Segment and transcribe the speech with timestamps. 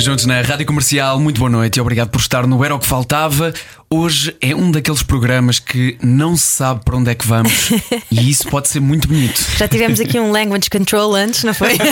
[0.00, 2.86] Juntos na Rádio Comercial, muito boa noite e obrigado por estar no Era o que
[2.86, 3.52] Faltava.
[3.90, 7.70] Hoje é um daqueles programas que não se sabe para onde é que vamos
[8.10, 9.44] e isso pode ser muito bonito.
[9.56, 11.76] Já tivemos aqui um language control antes, não foi?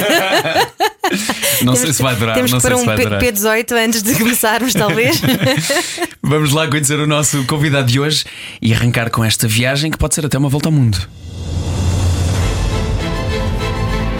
[1.62, 3.22] Não sei se vai durar, Temos não que pôr se um vai P- durar.
[3.22, 5.20] P18 antes de começarmos, talvez.
[6.20, 8.24] Vamos lá conhecer o nosso convidado de hoje
[8.60, 10.98] e arrancar com esta viagem que pode ser até uma volta ao mundo.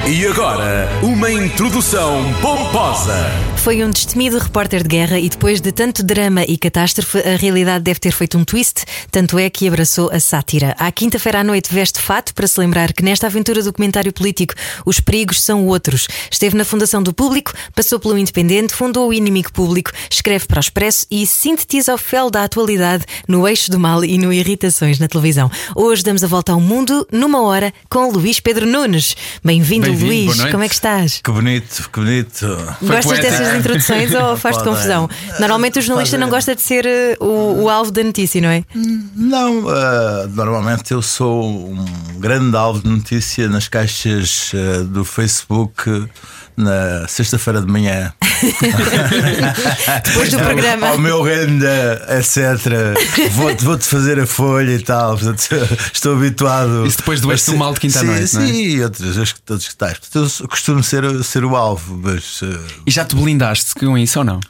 [0.09, 3.29] E agora, uma introdução pomposa.
[3.57, 7.83] Foi um destemido repórter de guerra e depois de tanto drama e catástrofe, a realidade
[7.83, 10.77] deve ter feito um twist, tanto é que abraçou a sátira.
[10.79, 15.01] À quinta-feira à noite veste fato para se lembrar que nesta aventura documentário político os
[15.01, 16.07] perigos são outros.
[16.31, 20.61] Esteve na Fundação do Público, passou pelo Independente, fundou o Inimigo Público, escreve para o
[20.61, 25.09] Expresso e sintetiza o fel da atualidade no Eixo do Mal e no Irritações na
[25.09, 25.51] televisão.
[25.75, 29.17] Hoje damos a volta ao mundo numa hora com Luís Pedro Nunes.
[29.43, 30.27] Bem-vindo, Bem-vindo, Luís.
[30.27, 30.53] boa noite.
[30.53, 31.21] Como é que estás?
[31.23, 32.47] Que bonito, que bonito.
[32.83, 35.09] Gostas dessas introduções ou faz-te confusão?
[35.41, 38.65] Normalmente o jornalista não gosta de ser eh, o, o alvo da notícia, não é?
[38.75, 41.85] Não, ah, normalmente eu sou um
[42.19, 46.09] grande alvo de notícia nas caixas ah, do Facebook
[46.57, 48.13] na sexta-feira de manhã.
[50.05, 50.89] Depois do programa.
[50.89, 53.31] Ao meu renda, etc.
[53.33, 55.17] Vou-te vou-te fazer a folha e tal.
[55.19, 55.49] Portanto,
[55.93, 56.87] estou habituado.
[56.87, 58.27] Isso depois do ser- Mal de quinta à sim, é?
[58.27, 59.99] Sim, e outros, outros, outros que tais.
[59.99, 62.41] Portanto, eu costumo ser, ser o alvo, mas.
[62.43, 64.41] ah, E já te blindaste com isso ou não?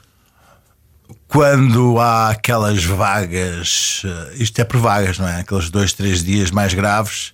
[1.29, 5.41] quando há aquelas vagas, eh, isto é por vagas, não é?
[5.41, 7.33] Aqueles dois, três dias mais graves,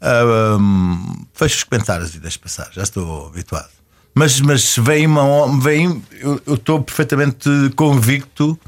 [0.00, 3.68] ah, hum, fecho os comentários e deixo passar, já estou habituado.
[4.14, 5.60] Mas, mas vem uma.
[5.60, 8.58] Vem, eu estou perfeitamente convicto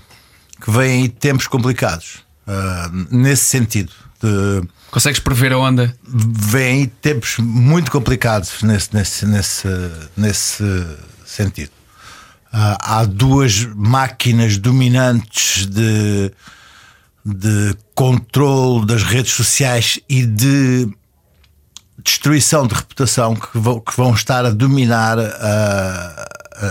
[0.60, 3.92] que vêm tempos complicados, ah, nesse sentido.
[4.20, 5.94] De, Consegues prever a onda?
[6.04, 9.68] vêm tempos muito complicados nesse, nesse, nesse,
[10.16, 10.64] nesse
[11.24, 11.72] sentido.
[12.52, 16.30] Ah, há duas máquinas dominantes de,
[17.24, 20.88] de controle das redes sociais e de
[22.02, 26.28] destruição de reputação que vão, que vão estar a dominar ah,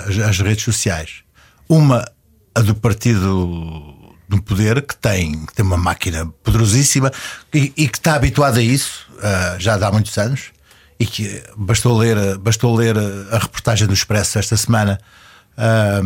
[0.08, 1.24] as, as redes sociais.
[1.68, 2.06] Uma,
[2.53, 3.96] a do partido
[4.30, 7.12] no poder, que tem, que tem uma máquina poderosíssima
[7.53, 10.52] e, e que está habituada a isso ah, já há muitos anos.
[11.00, 12.96] E que bastou ler, bastou ler
[13.31, 15.00] a reportagem do Expresso esta semana.
[15.58, 16.02] ah,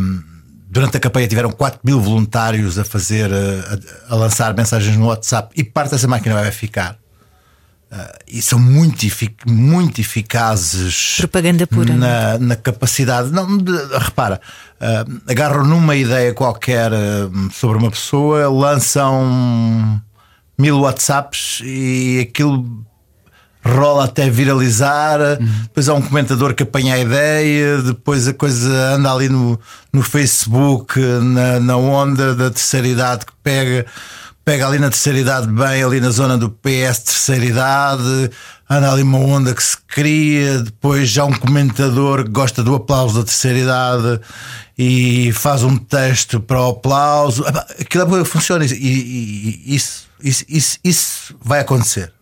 [0.68, 5.52] durante a campanha tiveram 4 mil voluntários a fazer, a, a lançar mensagens no WhatsApp
[5.56, 6.98] e parte dessa máquina vai ficar
[8.28, 13.30] e são muito, efic- muito eficazes Propaganda pura, na, na capacidade.
[13.30, 14.40] Não, de- repara,
[14.80, 20.02] ah, agarram numa ideia qualquer ah, sobre uma pessoa, lançam
[20.58, 22.84] mil WhatsApps e aquilo
[23.64, 25.18] rola até viralizar.
[25.62, 29.58] Depois há um comentador que apanha a ideia, depois a coisa anda ali no,
[29.92, 33.86] no Facebook, na, na onda da terceira idade que pega.
[34.46, 38.30] Pega ali na terceira idade bem, ali na zona do PS terceira idade,
[38.70, 43.18] anda ali uma onda que se cria, depois já um comentador que gosta do aplauso
[43.18, 44.20] da terceira idade
[44.78, 47.44] e faz um texto para o aplauso.
[47.44, 52.12] Epá, Aquilo funciona e, e- isso, isso, isso, isso vai acontecer.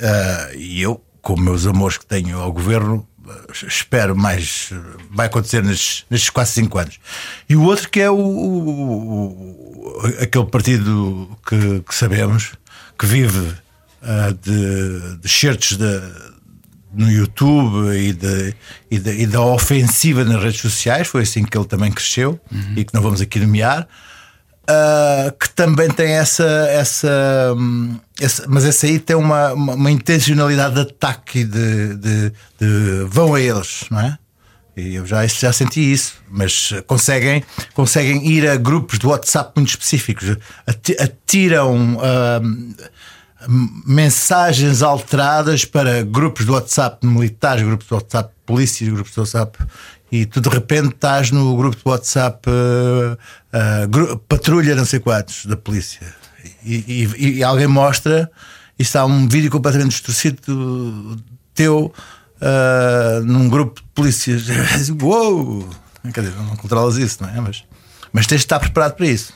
[0.00, 3.09] Ah, e eu, com meus amores que tenho ao governo, ah,
[3.66, 4.70] espero mais.
[5.10, 6.98] Vai acontecer nestes, nestes quase 5 anos.
[7.48, 12.52] E o outro que é o, o- o- aquele partido que, que sabemos
[12.98, 13.52] que vive
[14.02, 15.76] ah, de, de certos
[16.92, 18.54] no YouTube e, de,
[18.90, 22.40] e, de- e da ofensiva nas redes sociais, foi assim que ele também cresceu
[22.76, 23.86] e que não vamos aqui nomear.
[24.68, 29.90] Uh, que também tem essa, essa, hum, essa- mas essa aí tem uma, uma, uma
[29.90, 34.16] intencionalidade de ataque de, de, de vão a eles, não é?
[34.76, 37.42] E eu já, já senti isso, mas conseguem,
[37.74, 40.36] conseguem ir a grupos de WhatsApp muito específicos,
[40.66, 42.74] ati- atiram hum,
[43.86, 49.58] mensagens alteradas para grupos de WhatsApp militares, grupos de WhatsApp de polícia, grupos de WhatsApp
[50.12, 52.48] e tu de repente estás no grupo de WhatsApp
[53.52, 56.00] eh, gru- patrulha não sei quantos da polícia
[56.64, 58.30] e, e- e alguém mostra
[58.78, 61.16] e está um vídeo completamente distorcido
[61.54, 61.92] teu
[62.40, 64.44] eh, num grupo de polícias.
[65.02, 65.68] Uou!
[66.14, 67.40] Quer dizer, não controlas isso, não é?
[67.40, 67.64] Mas,
[68.12, 69.34] mas tens de estar preparado para isso.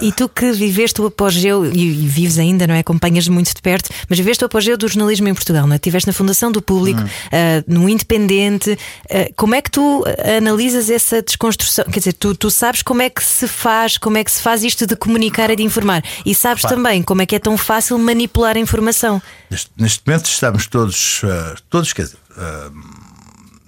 [0.00, 2.78] E, e, tu que viveste o apogeu e, e, vives ainda, não é?
[2.78, 5.76] Acompanhas muito de perto, mas viveste o apogeu do jornalismo em Portugal, não é?
[5.76, 7.04] Estiveste na Fundação do Público, hum.
[7.04, 8.78] uh, no Independente.
[9.06, 10.04] Uh, como é que tu
[10.36, 11.84] analisas essa desconstrução?
[11.86, 14.62] Quer dizer, tu, tu sabes como é que se faz, como é que se faz
[14.62, 17.98] isto de comunicar e de informar, e sabes também como é que é tão fácil
[17.98, 19.20] manipular a informação.
[19.50, 22.18] Neste, neste momento estamos todos, uh, todos, quer dizer,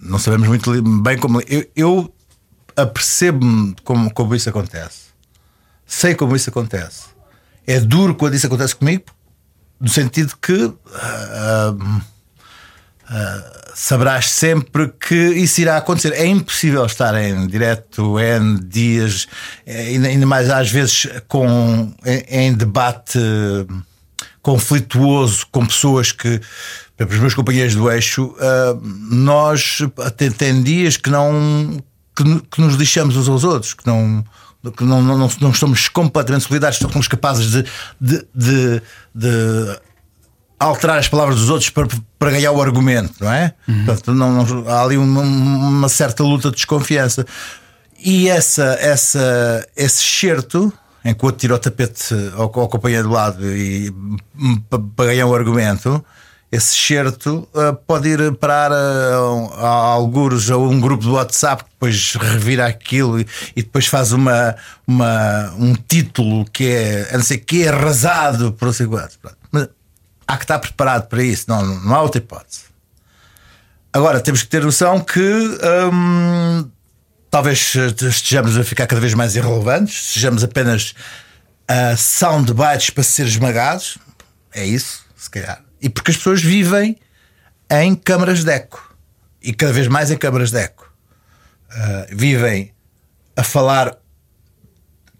[0.00, 1.40] não sabemos muito bem como.
[1.42, 2.14] Eu, eu
[2.76, 5.09] apercebo-me como, como isso acontece.
[5.90, 7.06] Sei como isso acontece.
[7.66, 9.06] É duro quando isso acontece comigo,
[9.80, 10.76] no sentido que uh,
[11.74, 12.00] uh,
[13.74, 16.12] saberás sempre que isso irá acontecer.
[16.12, 19.26] É impossível estar em direto N dias,
[19.66, 23.18] ainda mais às vezes com, em, em debate
[24.40, 26.40] conflituoso com pessoas que
[27.00, 28.32] os meus companheiros do eixo,
[29.10, 29.78] nós
[30.16, 31.82] tem, tem, dias que não
[32.14, 34.24] que, que, nos lixamos uns aos outros, que não.
[34.76, 37.64] Que não, não, não, estamos completamente solidários, somos capazes de,
[37.98, 38.82] de, de,
[39.14, 39.80] de
[40.58, 43.54] alterar as palavras dos outros para, para ganhar o argumento, não é?
[43.66, 43.86] Uhum.
[43.86, 47.26] Portanto, não, não, há ali uma, uma, certa luta de desconfiança.
[47.98, 50.70] E essa, essa, esse certo,
[51.02, 53.90] enquanto tira o tapete ao, ao companheiro do lado e
[54.68, 56.04] para, para ganhar o argumento,
[56.52, 58.76] esse certo uh, pode ir parar a,
[59.54, 64.10] a, alguns a um grupo do WhatsApp que depois revira aquilo e, e, depois faz
[64.10, 64.56] uma,
[64.86, 68.88] uma, um título que é a não sei que é arrasado por assim
[69.52, 69.68] Mas
[70.26, 72.62] há que estar preparado para isso, não, não há outra hipótese.
[73.92, 75.20] Agora temos que ter noção que
[75.92, 76.68] hum,
[77.30, 80.94] talvez estejamos a ficar cada vez mais irrelevantes, sejamos apenas
[81.70, 83.98] uh, soundbites para ser esmagados.
[84.52, 85.69] É isso, se calhar.
[85.80, 86.96] E porque as pessoas vivem
[87.70, 88.94] em câmaras de eco.
[89.42, 90.92] E cada vez mais em câmaras de eco.
[91.70, 92.72] Uh, vivem
[93.36, 93.96] a falar.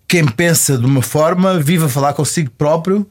[0.07, 3.09] Quem pensa de uma forma vive a falar consigo próprio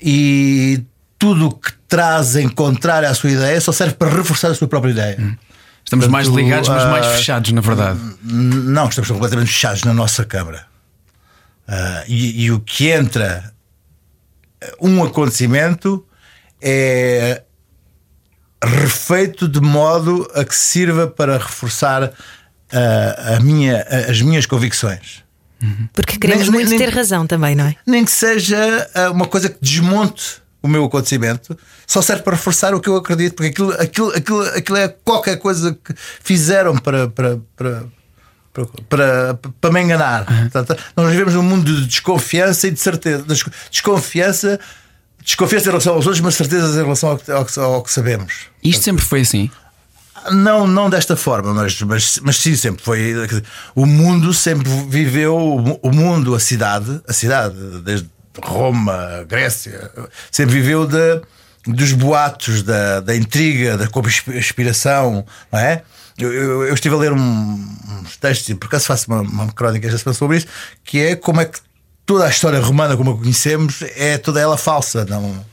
[0.00, 0.84] e
[1.18, 4.68] tudo o que traz em contrário à sua ideia só serve para reforçar a sua
[4.68, 5.16] própria ideia.
[5.18, 5.36] Hum.
[5.84, 8.00] Estamos Portanto, mais ligados, mas mais ah, fechados, na verdade.
[8.22, 10.66] Não, estamos completamente fechados na nossa câmara.
[11.68, 13.52] Uh, e, e, o que entra
[14.80, 16.04] um acontecimento
[16.62, 17.42] é
[18.62, 25.22] refeito de modo a que sirva para reforçar uh, a minha, as minhas convicções.
[25.92, 27.76] Porque queremos nem, muito nem, ter razão também, não é?
[27.86, 32.72] Nem que seja uh, uma coisa que desmonte o meu acontecimento, só serve para reforçar
[32.72, 35.92] o que eu acredito, porque aquilo, aquilo, aquilo, aquilo é qualquer coisa que
[36.22, 37.84] fizeram para, para, para
[38.52, 40.30] para, para, para me enganar.
[40.30, 40.48] Uhum.
[40.50, 43.24] Portanto, nós vivemos num mundo de desconfiança e de certeza.
[43.70, 44.60] Desconfiança
[45.24, 47.90] desconfiança em relação aos outros, mas certezas em relação ao que, ao que, ao que
[47.90, 48.46] sabemos.
[48.62, 49.50] Isto sempre foi assim?
[50.30, 53.14] Não, não desta forma, mas, mas, mas sim, sempre foi.
[53.74, 58.08] O mundo sempre viveu, o mundo, a cidade, a cidade, desde
[58.40, 59.90] Roma, Grécia,
[60.30, 61.20] sempre viveu de,
[61.66, 65.82] dos boatos, da, da intriga, da conspiração, não é?
[66.16, 69.52] Eu, eu, eu estive a ler um, uns textos, e por acaso faço uma, uma
[69.52, 70.46] crónica esta semana sobre isso,
[70.84, 71.58] que é como é que
[72.06, 75.04] toda a história romana como a conhecemos é toda ela falsa.
[75.04, 75.44] Não,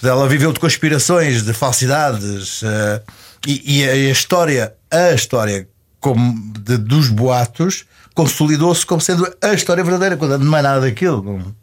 [0.00, 2.62] toda ela viveu de conspirações, de falsidades.
[2.62, 3.00] Uh,
[3.46, 5.68] e, e a, história, a história
[6.00, 7.84] como de, dos boatos,
[8.14, 11.22] consolidou-se como sendo a história verdadeira, quando não é nada daquilo.
[11.22, 11.54] Não,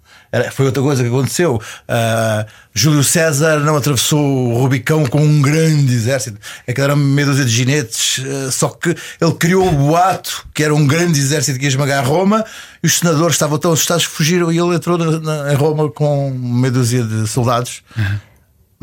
[0.51, 1.55] foi outra coisa que aconteceu.
[1.55, 6.39] Uh, Júlio César não atravessou o Rubicão com um grande exército.
[6.65, 8.19] É que era meia dúzia de ginetes.
[8.19, 12.07] Uh, só que ele criou o boato, que era um grande exército que ia esmagar
[12.07, 12.45] Roma,
[12.81, 15.91] e os senadores estavam tão assustados que fugiram e ele entrou na, na, em Roma
[15.91, 17.83] com meia dúzia de soldados.
[17.97, 18.31] Uhum.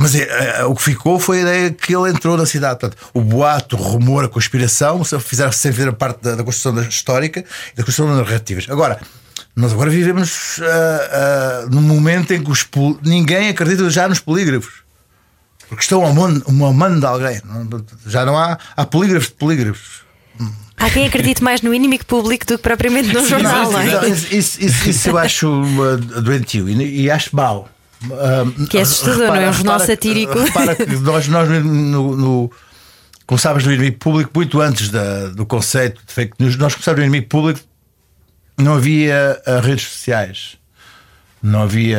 [0.00, 2.78] Mas é, é, o que ficou foi a ideia que ele entrou na cidade.
[2.78, 7.40] Portanto, o boato, o rumor, a conspiração fizeram sem fazer parte da, da construção histórica
[7.40, 8.66] e da construção das narrativas.
[8.68, 9.00] Agora,
[9.58, 12.64] nós agora vivemos uh, uh, num momento em que os
[13.02, 14.82] ninguém acredita já nos polígrafos.
[15.68, 17.42] Porque estão a mão, uma mão de alguém.
[18.06, 20.02] Já não há, há polígrafos de polígrafos.
[20.76, 24.08] Há quem acredite mais no inimigo público do que propriamente no jornal, não é?
[24.08, 27.68] Isso, isso, isso eu acho uh, doentio e, e acho mau.
[28.70, 29.50] Que é assustador, repara, não é?
[29.50, 30.38] Um jornal satírico.
[30.38, 32.52] Repara que nós, nós no, no,
[33.26, 36.56] começámos no inimigo público muito antes da, do conceito de fake news.
[36.56, 37.58] Nós começámos no inimigo público
[38.58, 40.58] não havia uh, redes sociais,
[41.42, 41.98] não havia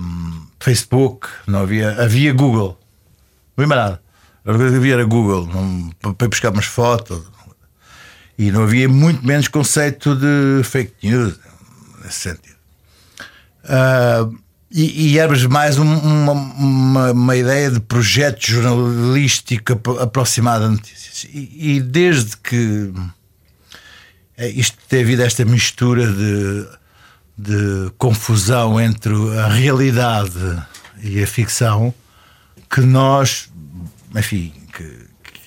[0.00, 1.90] um, Facebook, não havia.
[2.02, 2.78] Havia Google.
[3.56, 4.02] Não havia nada.
[4.44, 7.22] A coisa que havia era Google, não, para buscar umas fotos.
[8.38, 11.38] E não havia muito menos conceito de fake news,
[12.02, 12.56] nesse sentido.
[13.64, 14.36] Uh,
[14.70, 21.26] e, e éramos mais um, uma, uma, uma, ideia de projeto jornalístico aproximado a notícias.
[21.32, 22.92] E, e desde que
[24.38, 26.66] isto tem havido esta mistura de,
[27.36, 30.62] de confusão entre a realidade
[31.02, 31.94] e a ficção
[32.70, 33.50] que nós,
[34.16, 35.40] enfim, que, que,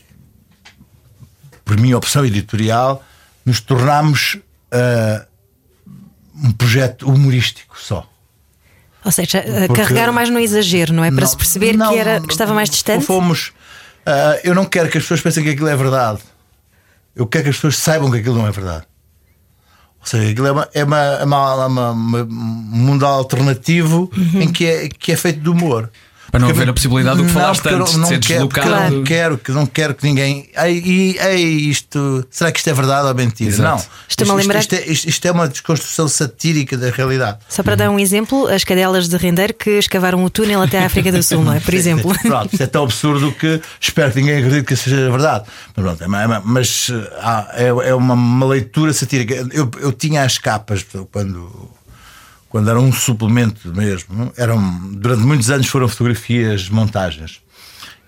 [1.64, 3.04] por minha opção editorial,
[3.46, 5.26] nos tornámos uh,
[6.36, 8.08] um projeto humorístico só.
[9.04, 11.12] Ou seja, uh, carregaram mais no exagero, não é?
[11.12, 13.06] Para não, se perceber não, que, era, que estava mais distante.
[13.06, 13.50] Fomos.
[14.06, 16.20] Uh, eu não quero que as pessoas pensem que aquilo é verdade.
[17.16, 18.86] Eu quero que as pessoas saibam que aquilo não é verdade.
[20.00, 24.42] Ou seja, aquilo é, uma, é, uma, é uma, uma, uma um mundo alternativo uhum.
[24.42, 25.90] em que é, que é feito de humor.
[26.36, 28.96] Para não haver a possibilidade do que falaste antes não, de ser quero, deslocado.
[28.96, 30.50] Não quero, que não quero que ninguém.
[30.58, 32.28] Ei, ei, isto.
[32.30, 33.50] Será que isto é verdade ou mentira?
[33.50, 33.70] Exato.
[33.70, 33.78] Não.
[33.78, 34.60] Isto, isto, lembrar...
[34.60, 37.38] isto, é, isto, isto, é, uma desconstrução satírica da realidade.
[37.48, 40.86] Só para dar um exemplo, as cadelas de render que escavaram o túnel até à
[40.88, 41.62] África do Sul, não é?
[41.62, 42.14] Por exemplo.
[42.22, 45.46] Pronto, isto é tão absurdo que espero que ninguém acredite que seja verdade.
[45.74, 46.08] Mas, pronto, é,
[46.44, 49.48] mas ah, é, é uma, uma leitura satírica.
[49.54, 51.72] Eu, eu tinha as capas quando
[52.56, 57.42] quando era um suplemento mesmo, eram, durante muitos anos foram fotografias, montagens.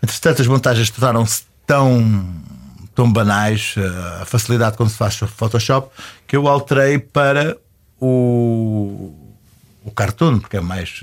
[0.02, 2.34] Entretanto, as montagens tornaram-se tão,
[2.96, 5.90] tão banais, eh, a facilidade quando se faz Photoshop,
[6.26, 7.58] que eu alterei para
[8.00, 9.14] o,
[9.84, 11.02] o cartoon, porque é mais,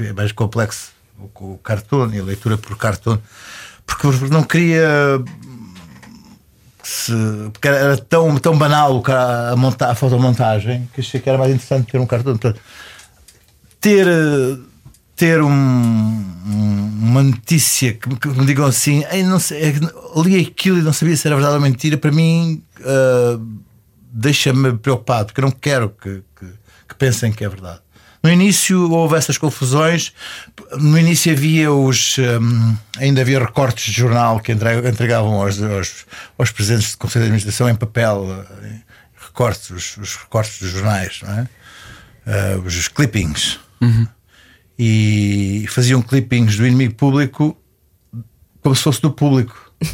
[0.00, 3.16] é mais complexo o, o cartoon e a leitura por cartoon,
[3.86, 5.22] porque não queria
[6.82, 7.12] se,
[7.52, 11.92] porque era tão, tão banal a, monta, a fotomontagem que achei que era mais interessante
[11.92, 12.38] ter um cartão.
[13.80, 14.06] Ter,
[15.14, 16.24] ter um,
[17.00, 19.72] uma notícia que, que, me digam assim, não sei, é
[20.24, 23.62] li aquilo e não sabia se era verdade ou mentira, para mim uh,
[24.12, 26.46] deixa-me preocupado, porque eu não quero que, que,
[26.88, 27.81] que pensem que é verdade.
[28.22, 30.12] No início houve essas confusões.
[30.78, 32.16] No início havia os.
[32.18, 36.06] Um, ainda havia recortes de jornal que entregavam aos, aos,
[36.38, 38.46] aos presidentes de Conselho de Administração em papel.
[38.62, 38.80] Eh,
[39.26, 41.48] recortes, os, os recortes dos jornais, não é?
[42.56, 43.58] Uh, os clippings.
[43.80, 44.06] Uhum.
[44.78, 47.56] E faziam clippings do inimigo público
[48.62, 49.72] como se fosse do público.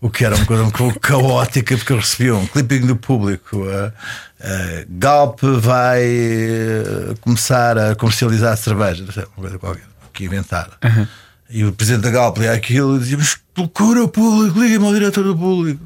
[0.00, 3.58] O que era uma coisa um pouco caótica, porque recebiam um clipping do público.
[3.58, 10.70] Uh, uh, Galp vai uh, começar a comercializar cerveja, não uma coisa qualquer, que inventar.
[10.82, 11.06] Uhum.
[11.50, 14.94] E o presidente da Galp lia aquilo e dizia: Mas procura o público, liga-me ao
[14.94, 15.84] diretor do público.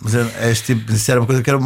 [0.00, 0.14] mas
[0.50, 1.60] este tipo, isso era uma coisa que era,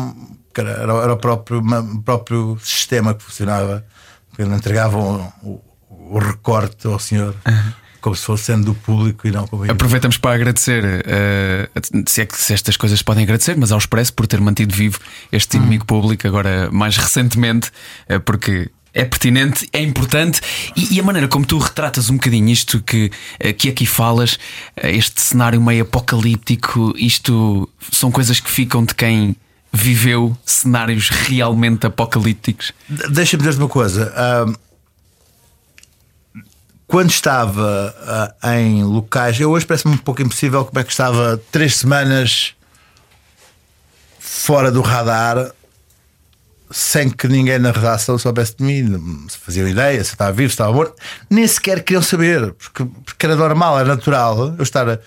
[0.52, 3.86] que era, era o próprio, o próprio sistema que funcionava.
[4.28, 7.34] Porque entregavam o, o recorte ao senhor.
[7.46, 12.20] Uhum como se fosse sendo do público e não como Aproveitamos para agradecer, uh, se
[12.20, 15.00] é que se estas coisas podem agradecer, mas ao Expresso por ter mantido vivo
[15.32, 15.62] este hum.
[15.62, 17.72] inimigo público, agora mais recentemente,
[18.08, 20.40] uh, porque é pertinente, é importante
[20.76, 23.10] e, e, a maneira como tu retratas um bocadinho isto que,
[23.44, 24.38] uh, que aqui falas,
[24.84, 29.34] este cenário meio apocalíptico, isto são coisas que ficam de quem
[29.72, 32.72] viveu cenários realmente apocalípticos.
[33.10, 34.14] Deixa-me dizer uma coisa.
[34.46, 34.65] Uh
[36.86, 37.94] quando estava
[38.42, 42.54] uh, em locais, eu hoje parece-me um pouco impossível como é que estava três semanas
[44.18, 45.52] fora do radar
[46.70, 50.54] sem que ninguém na redação soubesse de mim, se faziam ideia, se estava vivo, se
[50.54, 50.94] estava morto,
[51.30, 54.98] nem sequer queriam saber, porque, porque era normal, era natural eu estar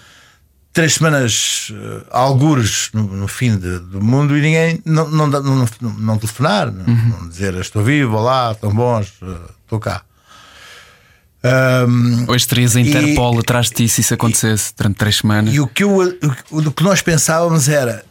[0.71, 5.41] três semanas uh, algures no, no fim de, do mundo e ninguém não, não, não,
[5.41, 7.13] não, não telefonar, uhum.
[7.19, 10.03] não, dizer estou vivo, olá, estão bons, uh, estou cá.
[11.41, 15.53] Um, Hoje terias a Interpol e, atrás de ti se isso acontecesse durante três semanas.
[15.53, 15.97] E o que, eu,
[16.51, 18.03] o, o que nós pensávamos era: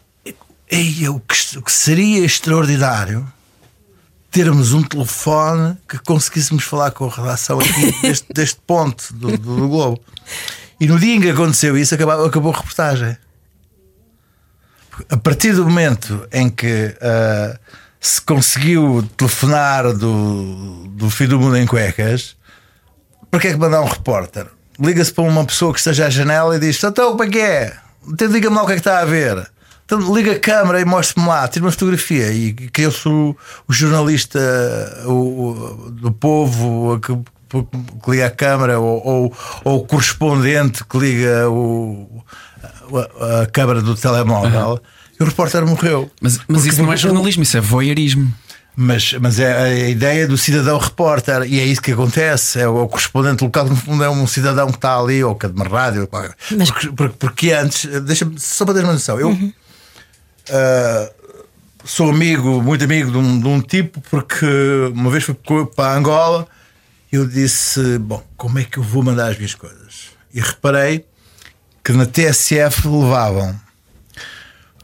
[0.69, 3.25] Ei, o, que, o que seria extraordinário
[4.31, 9.55] termos um telefone que conseguíssemos falar com a redação aqui deste, deste ponto do, do,
[9.55, 10.01] do, Globo.
[10.79, 13.17] E no dia em que aconteceu isso, acabou, acabou a reportagem.
[15.09, 17.59] A partir do momento em que uh,
[17.99, 22.35] se conseguiu telefonar do, do fim do mundo em cuecas
[23.29, 24.47] para que é que mandar um repórter?
[24.79, 27.77] Liga-se para uma pessoa que esteja à janela e diz: Então, como é que é?
[28.07, 29.49] Então, diga-me lá o que é que está a ver.
[29.85, 32.31] Então, liga a câmera e mostre-me lá, tira uma fotografia.
[32.31, 33.35] E que eu sou
[33.67, 34.39] o jornalista
[35.05, 37.11] o, o, do povo que,
[37.49, 42.23] que, liga a câmera ou, ou, ou, o correspondente que liga o,
[43.19, 44.69] a, a câmera do telemóvel.
[44.69, 44.79] Uhum.
[45.19, 46.09] E o repórter morreu.
[46.21, 48.31] Mas, mas isso não é jornalismo, isso é voyeurismo.
[48.75, 52.61] Mas, mas é a ideia do cidadão repórter, e é isso que acontece.
[52.61, 55.49] É o correspondente local, no fundo, é um cidadão que está ali, ou que é
[55.49, 56.07] de uma rádio.
[56.55, 56.71] Mas...
[56.71, 59.53] Porque, porque, porque antes, deixa-me só para ter uma noção, eu uhum.
[60.49, 61.19] uh,
[61.83, 64.45] sou amigo, muito amigo de um, de um tipo, porque
[64.93, 65.35] uma vez fui
[65.75, 66.47] para Angola
[67.11, 70.09] e eu disse: Bom, como é que eu vou mandar as minhas coisas?
[70.33, 71.05] E reparei
[71.83, 73.59] que na TSF levavam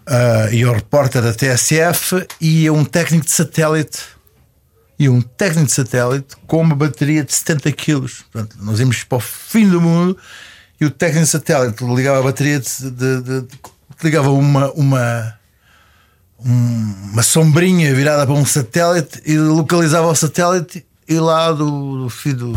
[0.07, 3.99] uh, ia o repórter da TSF e ia um técnico de satélite.
[4.97, 8.23] E um técnico de satélite com uma bateria de 70 quilos.
[8.31, 10.17] Portanto, nós íamos para o fim do mundo
[10.79, 13.59] e o técnico de satélite ligava a bateria de, de, de, de
[14.03, 15.39] ligava uma, uma,
[16.39, 22.53] uma sombrinha virada para um satélite e localizava o satélite e lá do, do do,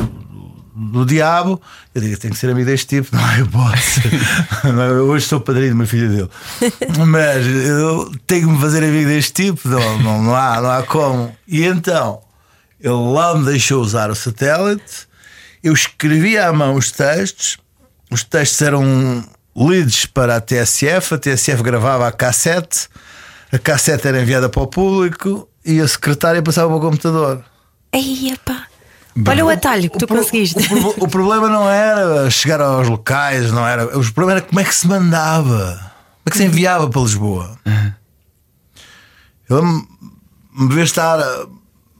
[0.78, 1.61] do, diabo
[1.94, 3.40] eu digo, tem que ser amigo deste tipo, não é?
[3.40, 4.00] Eu posso.
[4.68, 4.92] É?
[5.00, 6.30] Hoje sou padrinho de uma filha dele,
[7.06, 10.82] mas eu tenho que me fazer amigo deste tipo, não, não, não, há, não há
[10.82, 11.35] como.
[11.47, 12.20] E então
[12.80, 15.08] ele lá me deixou usar o satélite,
[15.62, 17.58] eu escrevia à mão os textos,
[18.11, 19.25] os textos eram
[19.56, 22.88] leads para a TSF, a TSF gravava a cassete,
[23.52, 27.44] a cassete era enviada para o público e a secretária passava para o computador.
[27.92, 28.66] Ei, epá.
[29.26, 30.58] Olha o atalho que o tu pro, conseguiste.
[30.72, 33.98] O, o, problema não era chegar aos locais, não era.
[33.98, 37.58] O problema era como é que se mandava, como é que se enviava para Lisboa.
[39.48, 41.18] Eu me ver estar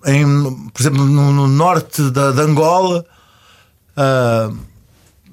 [0.05, 3.05] em, por exemplo, no, no norte da, de Angola.
[3.97, 4.57] Uh,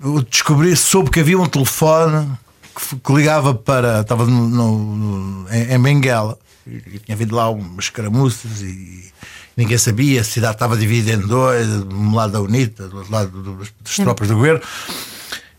[0.01, 2.31] eu descobri, soube que havia um telefone
[2.75, 4.01] que, que ligava para.
[4.01, 9.11] Estava no, no, em, em Benguela e tinha havido lá umas caramuças e
[9.55, 13.11] ninguém sabia, a cidade estava dividida em dois, de um lado da UNITA, do outro
[13.11, 14.61] lado das tropas do governo.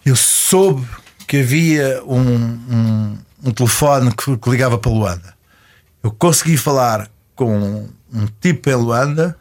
[0.05, 0.87] Eu soube
[1.26, 5.35] que havia um, um, um telefone que, que, ligava para Luanda.
[6.03, 9.37] Eu consegui falar com um tipo em Luanda,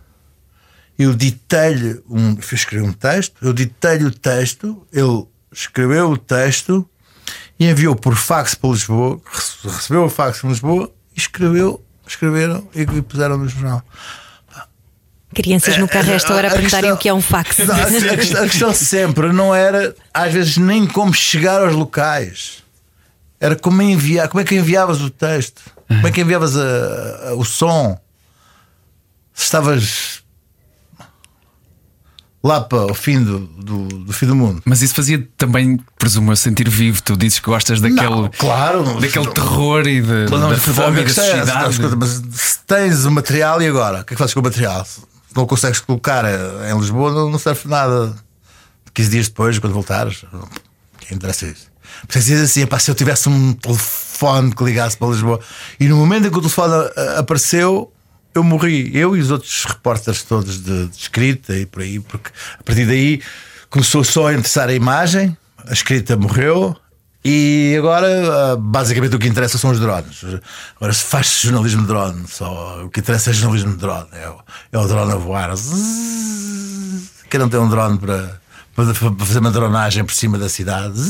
[0.97, 2.37] eu ditei-lhe um.
[2.51, 6.87] Escrevi um texto, eu ditei-lhe o texto, ele escreveu o texto
[7.59, 9.21] e enviou por fax para Lisboa,
[9.63, 13.83] recebeu o fax para Lisboa e escreveu, escreveram e puseram no jornal.
[15.35, 17.57] Crianças no carro esta hora a perguntarem o que é um fax.
[17.59, 22.63] Não, a, questão, a, sempre não era, às vezes, nem como chegar aos locais.
[23.39, 27.33] Era como enviar, como é que enviavas o texto, como é que enviavas a, a,
[27.35, 27.99] o som.
[29.33, 30.23] Se estavas
[32.41, 34.61] lá para o fim do, do, do, fim do mundo.
[34.63, 37.01] Mas isso fazia também, presumo, eu sentir vivo.
[37.01, 41.09] Tu dizes que gostas daquele, não, claro, daquele terror e de, não, da fome da
[41.09, 41.79] sociedade.
[41.97, 44.01] mas se tens o material e agora?
[44.01, 44.87] O que é que fazes com o material?
[45.35, 48.15] Não consegues colocar em Lisboa, não, não serve nada.
[48.93, 50.23] 15 dias depois, quando voltares,
[50.99, 51.69] quem interessa isso?
[52.07, 55.39] Precisas assim, pá, se eu tivesse um telefone que ligasse para Lisboa
[55.79, 56.73] e no momento em que o telefone
[57.17, 57.91] apareceu,
[58.33, 62.29] eu morri, eu e os outros repórteres todos de, de, escrita e por aí, porque
[62.59, 63.21] a partir daí
[63.69, 66.75] começou só a interessar a imagem, a escrita morreu.
[67.27, 70.23] E agora, ah, basicamente, o que interessa são os drones.
[70.75, 74.05] Agora, se faz jornalismo de drone, só o que interessa é jornalismo de drone.
[74.13, 74.35] É o,
[74.71, 75.51] é o drone a voar.
[77.27, 78.39] Quem não tem um drone para,
[78.75, 78.85] para
[79.25, 81.01] fazer uma dronagem por cima da cidade?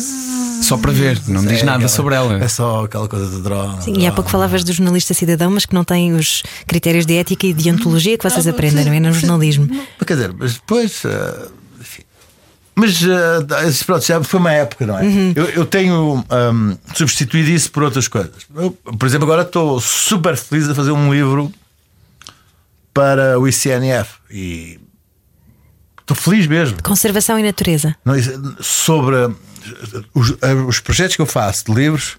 [0.62, 2.42] Só para ver, não diz é, nada aquela, sobre ela.
[2.42, 3.82] É só aquela coisa de drone.
[3.82, 4.06] Sim, drone.
[4.06, 7.46] e há pouco falavas do jornalista cidadão, mas que não tem os critérios de ética
[7.46, 9.02] e de ontologia que vocês aprendem, não é?
[9.02, 9.68] No jornalismo.
[10.08, 11.04] Quer dizer, mas depois.
[11.04, 11.65] Uh.
[12.76, 15.04] Mas uh, pronto, já foi uma época, não é?
[15.04, 15.34] Uhum.
[15.34, 18.46] Eu, eu, tenho um, substituído isso por outras coisas.
[18.54, 21.52] Eu, por exemplo, agora estou super feliz a fazer um livro
[22.94, 24.78] para o ICNF e
[26.02, 26.78] estou feliz mesmo.
[26.84, 27.96] Conservação e natureza.
[28.04, 28.14] Não,
[28.60, 29.16] sobre
[30.14, 30.36] os,
[30.68, 32.18] os, projetos que eu faço de livros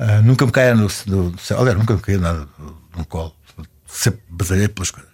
[0.00, 1.34] uh, nunca me caem no, no.
[1.56, 2.48] Aliás, nunca me caiu nada
[2.96, 3.34] no colo.
[3.86, 5.11] Sempre batalhei pelas coisas.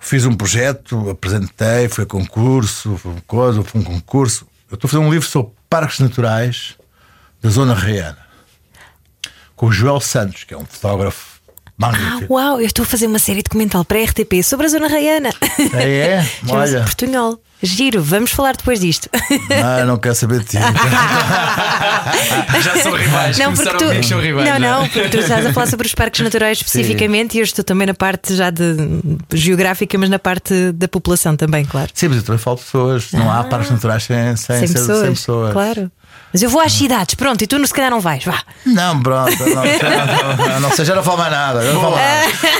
[0.00, 4.46] Fiz um projeto, apresentei, foi concurso, foi coisa, foi um concurso.
[4.70, 6.76] Eu estou a fazer um livro sobre parques naturais
[7.42, 8.28] da Zona Reana
[9.58, 11.37] com o Joel Santos, que é um fotógrafo.
[11.80, 14.88] Ah, uau, eu estou a fazer uma série documental para a RTP sobre a Zona
[14.88, 15.30] Raiana.
[15.74, 16.28] É, é?
[16.48, 16.82] Olha.
[16.82, 17.40] Portunhol.
[17.60, 19.08] Giro, vamos falar depois disto.
[19.80, 20.58] Não, não quero saber de ti.
[22.62, 24.48] já são rivais, não, porque tu, são rivais.
[24.48, 27.38] Não, não, porque tu estás a falar sobre os parques naturais especificamente Sim.
[27.38, 28.76] e eu estou também na parte já de
[29.34, 31.90] geográfica, mas na parte da população também, claro.
[31.94, 33.10] Sim, mas eu também falo pessoas.
[33.10, 35.52] Não ah, há parques naturais sem, sem, sem, pessoas, sem pessoas.
[35.52, 35.90] Claro.
[36.32, 38.42] Mas eu vou às cidades, pronto, e tu se calhar não vais, vá.
[38.66, 41.72] Não, pronto, não, não, já não falo mais nada.
[41.72, 41.96] Não falo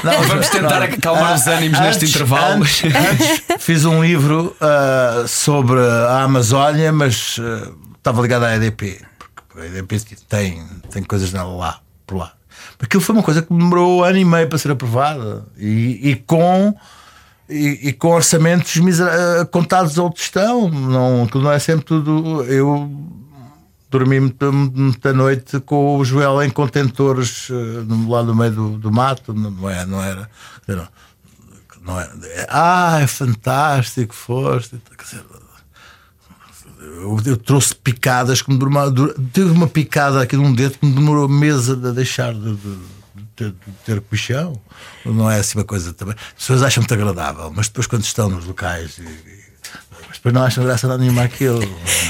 [0.05, 2.63] Não, Vamos tentar acalmar os ânimos neste intervalo.
[2.63, 9.03] Antes, antes, fiz um livro uh, sobre a Amazónia, mas uh, estava ligado à EDP,
[9.19, 12.33] porque a EDP tem, tem coisas lá, por lá.
[12.81, 16.17] Aquilo foi uma coisa que demorou um ano e meio para ser aprovada e, e
[16.17, 16.75] com.
[17.51, 18.75] E, e, com orçamentos
[19.51, 22.45] contados ao tostão, não, não é sempre tudo.
[22.45, 22.91] Eu
[23.91, 27.49] dormi muita noite com o Joel em contentores
[28.07, 30.31] lá no meio do, do mato, não, é, não era.
[30.67, 30.89] Não,
[31.83, 32.13] não era
[32.49, 34.81] ah, é fantástico, foste.
[35.03, 35.25] Dizer,
[36.81, 39.15] eu, eu trouxe picadas que me demorou.
[39.33, 42.57] Tive uma picada aqui num dedo que me demorou meses a deixar de,
[43.37, 44.61] de, ter comichão.
[45.05, 46.15] Não é assim uma coisa também.
[46.37, 48.99] As pessoas acham muito agradável, mas depois quando estão nos locais.
[48.99, 49.38] E,
[50.19, 51.61] depois não acham graça nenhuma aquilo.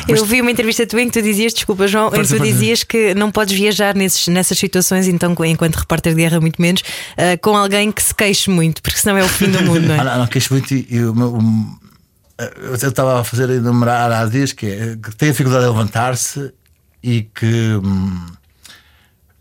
[0.09, 2.83] Eu vi uma entrevista tua em que tu dizias, desculpa João, em que tu dizias
[2.83, 7.39] que não podes viajar nesses, nessas situações, então enquanto repórter de guerra, muito menos, uh,
[7.41, 9.99] com alguém que se queixe muito, porque senão é o fim do mundo, não é?
[10.01, 11.39] ah, não, não queixo muito e, e o meu,
[12.39, 16.53] eu estava a fazer enumerar há dias que, é, que tem dificuldade de levantar-se
[17.03, 18.27] e que, hum,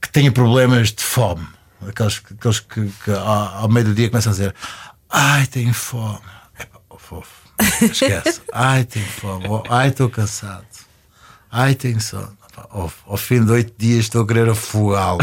[0.01, 1.45] que tenha problemas de fome.
[1.87, 4.55] Aqueles, aqueles que, que ao, ao meio do dia começam a dizer:
[5.09, 6.19] Ai, tenho fome.
[6.89, 7.36] Oh, fofo.
[7.81, 8.41] Esquece.
[8.53, 9.45] Ai, tenho fome.
[9.69, 10.65] Ai, estou cansado.
[11.51, 12.37] Ai, tenho sono.
[12.69, 15.19] Ao, ao, fim de oito dias estou a querer afogá-lo.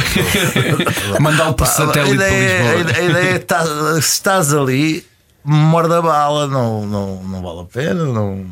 [1.20, 2.96] Mandá-lo para satélite para Lisboa.
[2.96, 5.04] A ideia é tá, se estás ali,
[5.42, 8.46] morda a bala, não, não, não vale a pena, não,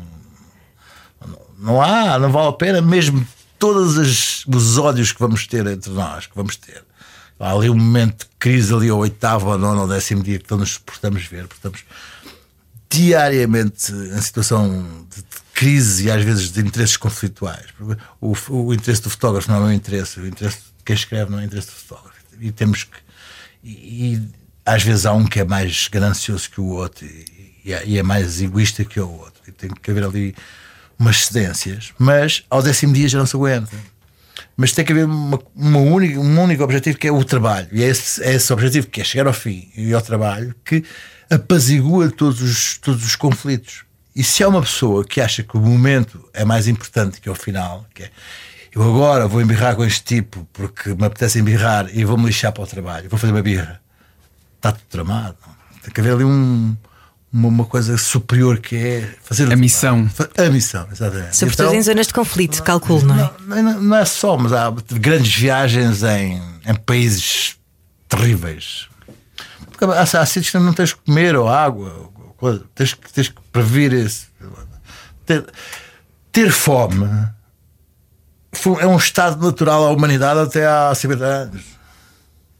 [1.57, 3.25] não, há, não vale a pena, mesmo
[3.57, 6.83] todos as, os ódios que vamos ter entre nós, que vamos ter.
[7.39, 10.53] Há ali um momento de crise ali ao oitavo, ou nono, ou décimo dia que
[10.53, 11.83] nos suportamos ver, porque estamos
[12.93, 17.65] diariamente em situação de, crise e às vezes de interesses conflituais.
[18.19, 21.31] O, o, interesse do fotógrafo não é o meu interesse, o interesse de quem escreve
[21.31, 22.17] não é o interesse do fotógrafo.
[22.39, 22.97] E temos que.
[23.63, 23.69] E,
[24.13, 24.29] e
[24.65, 28.41] às vezes há um que é mais ganancioso que o outro e, e é mais
[28.41, 29.41] egoísta que o outro.
[29.47, 30.35] E tem que haver ali
[30.97, 33.75] umas cedências, mas ao décimo dia já não se aguenta.
[34.55, 37.67] Mas tem que haver uma, uma única, um único objetivo que é o trabalho.
[37.71, 40.83] E é esse, é esse objetivo que é chegar ao fim e ao trabalho que
[41.29, 43.83] apazigua todos os, todos os conflitos.
[44.15, 47.35] E se há uma pessoa que acha que o momento é mais importante que o
[47.35, 48.11] final, que é
[48.75, 52.63] eu agora vou embirrar com este tipo porque me apetece embirrar e vou-me lixar para
[52.63, 53.79] o trabalho, vou fazer uma birra,
[54.55, 55.37] está tudo tramado.
[55.83, 56.75] Tem que haver ali um,
[57.33, 60.07] uma, uma, coisa superior que é fazer a missão.
[60.37, 61.35] A missão, exatamente.
[61.35, 63.33] Sobretudo então, em zonas de conflito, calculo, não é?
[63.61, 67.57] Não, não, é só, mas há grandes viagens em, em países
[68.07, 68.87] terríveis.
[69.69, 73.41] Porque há, há sítios que não tens que comer ou água, ou tens, tens que
[73.51, 74.27] prever esse.
[75.25, 75.45] Ter,
[76.31, 77.07] ter fome
[78.79, 81.63] é um estado natural à humanidade até há 50 anos.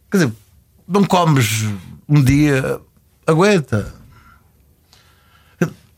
[0.10, 0.34] Quer dizer,
[0.88, 1.66] não comes
[2.08, 2.80] um dia,
[3.28, 3.94] aguenta.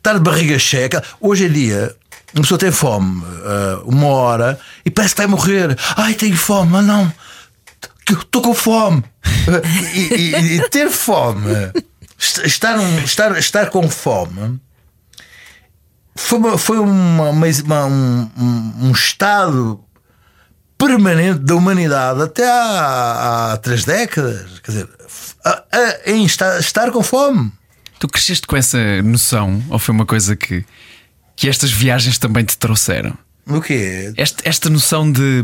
[0.06, 1.04] Estar de barriga cheia.
[1.20, 1.96] Hoje em dia,
[2.32, 5.76] uma pessoa tem fome uh, uma hora e parece que vai morrer.
[5.98, 7.12] Ai, tenho fome, mas não.
[8.08, 9.04] Estou com fome.
[9.96, 11.72] e, e, e, ter fome,
[12.20, 14.60] estar, estar, estar com fome,
[16.16, 18.32] foi, uma, foi uma, uma um,
[18.84, 19.84] um, estado
[20.78, 24.60] permanente da humanidade até há, há três décadas.
[24.60, 24.90] Quer dizer,
[25.44, 27.52] a, a, em estar, estar com fome.
[28.00, 30.66] Tu cresceste com essa noção ou foi uma coisa que,
[31.36, 33.18] que estas viagens também te trouxeram?
[33.48, 34.14] O quê?
[34.18, 35.44] Esta, esta noção de.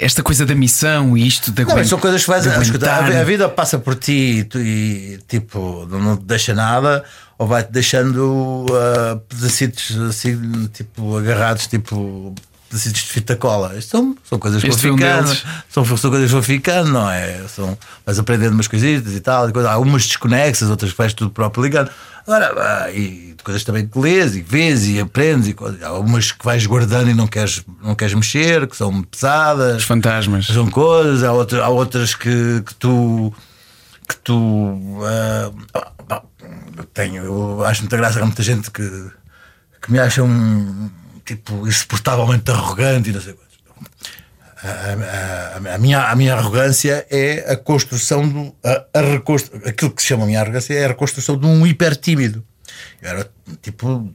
[0.00, 2.50] Esta coisa da missão e isto da Não, são coisas que fazem.
[2.52, 7.04] A, a vida passa por ti e, tu, e tipo, não te deixa nada
[7.38, 12.34] ou vai-te deixando uh, pedacitos assim, tipo, agarrados, tipo
[12.70, 13.76] pedacitos de fita cola.
[13.76, 15.36] Isto são, são coisas que vão ficando.
[15.68, 17.42] São, são coisas que vão ficando, não é?
[17.48, 19.48] São, vais aprendendo umas coisitas e tal.
[19.48, 21.90] E coisa, há umas desconexas, outras que vais tudo próprio ligando.
[22.24, 25.48] Agora, ah, e coisas também que lês e vês e aprendes.
[25.48, 29.02] E coisas, há umas que vais guardando e não queres, não queres mexer, que são
[29.02, 29.78] pesadas.
[29.78, 30.46] Os fantasmas.
[30.46, 31.24] São coisas.
[31.24, 33.34] Há, outras, há outras que, que tu.
[34.08, 34.36] que tu.
[34.36, 35.70] Uh,
[36.94, 38.20] tenho, eu acho muita graça.
[38.20, 39.10] Há muita gente que,
[39.82, 40.88] que me acha um
[41.30, 43.60] tipo, insuportavelmente arrogante e não sei quantos.
[44.62, 48.54] A, a, a, minha, a minha arrogância é a construção do.
[48.64, 49.60] A, a reconstru...
[49.64, 52.44] Aquilo que se chama a minha arrogância é a reconstrução de um hiper tímido.
[53.00, 53.30] Eu era
[53.62, 54.12] tipo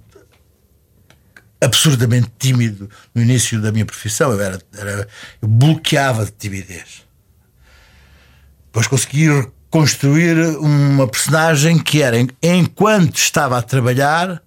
[1.62, 4.34] absurdamente tímido no início da minha profissão.
[4.34, 5.08] Eu, era, era,
[5.42, 7.06] eu bloqueava de timidez.
[8.66, 9.30] Depois consegui
[9.70, 14.44] construir uma personagem que era, enquanto estava a trabalhar,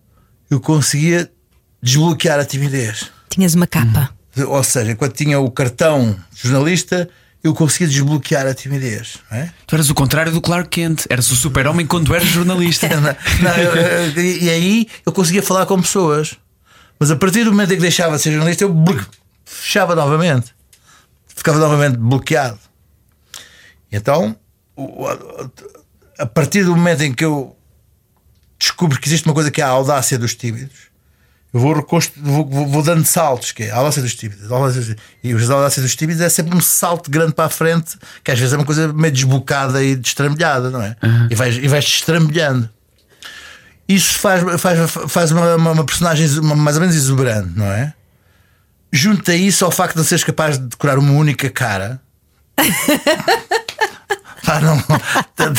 [0.50, 1.31] eu conseguia
[1.82, 3.10] desbloquear a timidez.
[3.28, 4.10] Tinhas uma capa.
[4.46, 7.08] Ou seja, quando tinha o cartão jornalista,
[7.42, 9.18] eu conseguia desbloquear a timidez.
[9.30, 9.50] É?
[9.66, 12.88] Tu eras o contrário do Clark Kent, eras o super-homem quando eras jornalista.
[13.00, 13.02] não,
[13.42, 16.36] não, eu, eu, e aí eu conseguia falar com pessoas.
[16.98, 18.74] Mas a partir do momento em que deixava de ser jornalista, eu
[19.44, 20.54] fechava novamente.
[21.26, 22.58] Ficava novamente bloqueado.
[23.90, 24.36] E então,
[26.18, 27.56] a partir do momento em que eu
[28.58, 30.88] descubro que existe uma coisa que é a audácia dos tímidos,
[31.52, 31.74] eu vou,
[32.16, 34.48] vou, vou, dando saltos, que é a audácia dos tímidos.
[35.24, 38.38] E os audácia dos tímidos é sempre um salto grande para a frente, que às
[38.38, 40.94] vezes é uma coisa meio desbocada e destrambelhada, não é?
[41.02, 41.28] Uhum.
[41.30, 42.68] E vais, e vais destrambelhando.
[43.88, 47.94] Isso faz, faz, faz uma, uma, uma personagem mais ou menos exuberante, não é?
[48.92, 51.98] Junta isso ao facto de não seres capaz de decorar uma única cara.
[54.44, 55.53] Pá, não, te-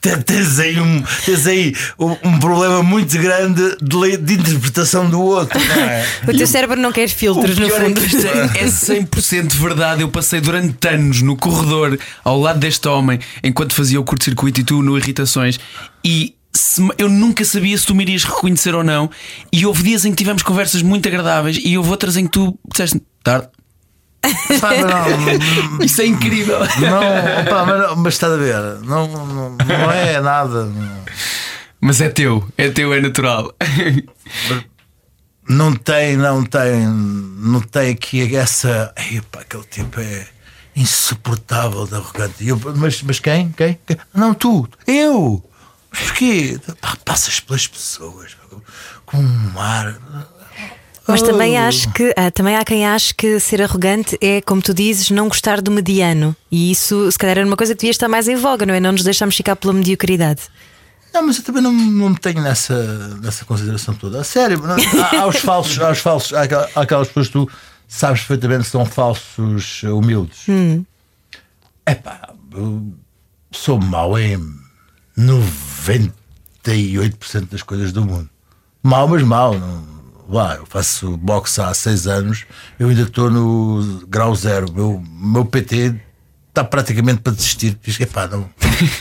[0.00, 5.58] te- tens aí, um, tens aí um, problema muito grande de, de interpretação do outro,
[5.58, 6.06] não é?
[6.28, 8.00] O teu cérebro não quer filtros, no é fundo.
[8.00, 10.02] é, é 100% verdade.
[10.02, 14.64] Eu passei durante anos no corredor ao lado deste homem enquanto fazia o curto-circuito e
[14.64, 15.58] tu no Irritações
[16.04, 16.34] e.
[16.98, 19.10] eu nunca sabia se tu me irias reconhecer ou não.
[19.52, 22.58] E houve dias em que tivemos conversas muito agradáveis e houve outras em que tu
[22.70, 23.48] disseste tarde.
[24.60, 24.70] Pá,
[25.78, 26.58] não, Isso é incrível.
[26.60, 30.68] não, pá, mas, mas estás a ver, não, não, não é nada.
[31.80, 33.54] Mas é teu, é teu, é natural.
[35.48, 38.92] Não tem, não tem, não tem aqui essa.
[38.96, 40.26] Ei, pá, aquele tipo é
[40.76, 42.46] insuportável de arrogante.
[42.46, 43.50] Eu, mas, mas quem?
[43.52, 43.78] quem?
[43.86, 43.96] Quem?
[44.12, 45.42] Não, tu, eu.
[45.90, 46.60] Mas porquê?
[46.80, 48.36] Pá, passas pelas pessoas
[49.06, 49.96] com um ar.
[51.08, 51.62] Mas também Oh.
[51.62, 55.28] acho que ah, também há quem ache que ser arrogante é, como tu dizes, não
[55.28, 56.36] gostar do mediano.
[56.50, 58.80] E isso, se calhar, era uma coisa que devia estar mais em voga, não é?
[58.80, 60.42] Não nos deixarmos ficar pela mediocridade.
[61.14, 64.20] Não, mas eu também não, não me tenho nessa, nessa consideração toda.
[64.20, 66.42] A sério, não- há, há os falsos, há os falsos, há
[66.74, 67.48] há aquelas pessoas que tu
[67.88, 70.40] sabes perfeitamente que são falsos eh, humildes.
[71.86, 72.86] É pá, eu
[73.50, 74.38] sou mau em
[75.16, 76.12] 98%
[77.50, 78.28] das coisas do mundo.
[78.82, 79.58] Mau, mas mau.
[79.58, 79.82] Não,
[80.28, 82.44] Vá, eu faço boxe há seis anos,
[82.78, 84.70] eu ainda estou no grau zero.
[84.72, 85.94] Meu, meu PT
[86.50, 87.78] está praticamente para desistir.
[87.82, 88.50] Diz que não,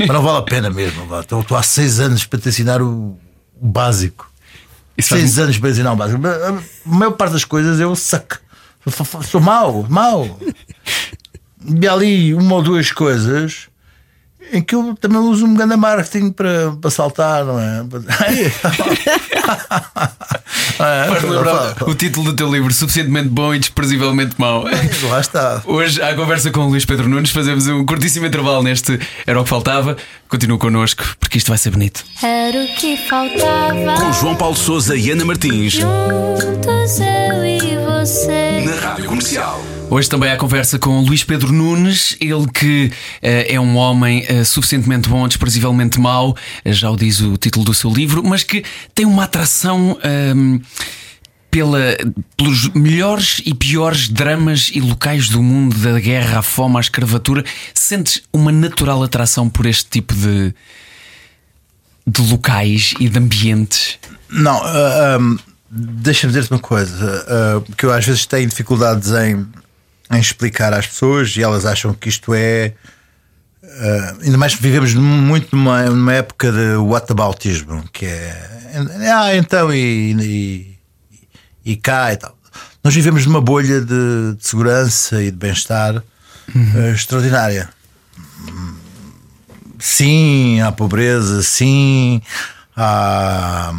[0.07, 1.05] não vale a pena mesmo.
[1.05, 1.19] vá.
[1.19, 3.17] Estou, estou há seis anos para te ensinar o,
[3.59, 4.31] o básico.
[4.97, 6.21] Isso faz- seis anos para ensinar o básico.
[6.25, 8.39] A maior parte das coisas eu saco.
[9.29, 10.39] Sou, mau, mau.
[11.81, 13.67] E ali uma ou duas coisas
[14.51, 17.85] em que eu também uso um grande marketing para, para saltar, não é?
[20.79, 24.65] É, Faz lembrar o título do teu livro, suficientemente bom e desprezivelmente mau.
[25.09, 25.61] Lá está.
[25.65, 29.43] Hoje, à conversa com o Luís Pedro Nunes, fazemos um curtíssimo intervalo neste Era o
[29.43, 29.97] que Faltava.
[30.29, 32.03] Continua connosco, porque isto vai ser bonito.
[32.21, 33.99] Era o que faltava.
[33.99, 35.73] Com João Paulo Souza e Ana Martins.
[35.73, 38.61] Juntos eu e você.
[38.65, 39.76] Na Rádio Comercial.
[39.89, 44.43] Hoje também há conversa com Luís Pedro Nunes, ele que eh, é um homem eh,
[44.43, 48.65] suficientemente bom, desprezivelmente mau, eh, já o diz o título do seu livro, mas que
[48.93, 49.97] tem uma atração.
[50.03, 50.59] ehm,
[51.49, 51.79] pela,
[52.35, 57.43] pelos melhores e piores dramas e locais do mundo, da guerra, à fome, à escravatura,
[57.73, 60.53] sentes uma natural atração por este tipo de,
[62.05, 63.97] de locais e de ambientes?
[64.29, 65.37] Não, ah, ahm,
[65.71, 69.47] deixa-me dizer-te uma coisa, ah, porque eu às vezes tenho dificuldades em,
[70.11, 72.73] em explicar às pessoas e elas acham que isto é.
[73.63, 78.49] ah, ainda mais que vivemos muito numa, numa época de whataboutismo, que é.
[79.11, 82.37] Ah, então e, e, e cá e tal.
[82.83, 87.69] Nós vivemos numa bolha de, de segurança e de bem-estar ah, extraordinária.
[89.79, 92.19] Sim, há pobreza, sim,
[92.75, 93.71] há,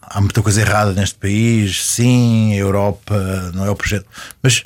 [0.00, 3.14] há muita coisa errada neste país, sim, a Europa
[3.54, 4.06] não é o projeto.
[4.42, 4.64] Mas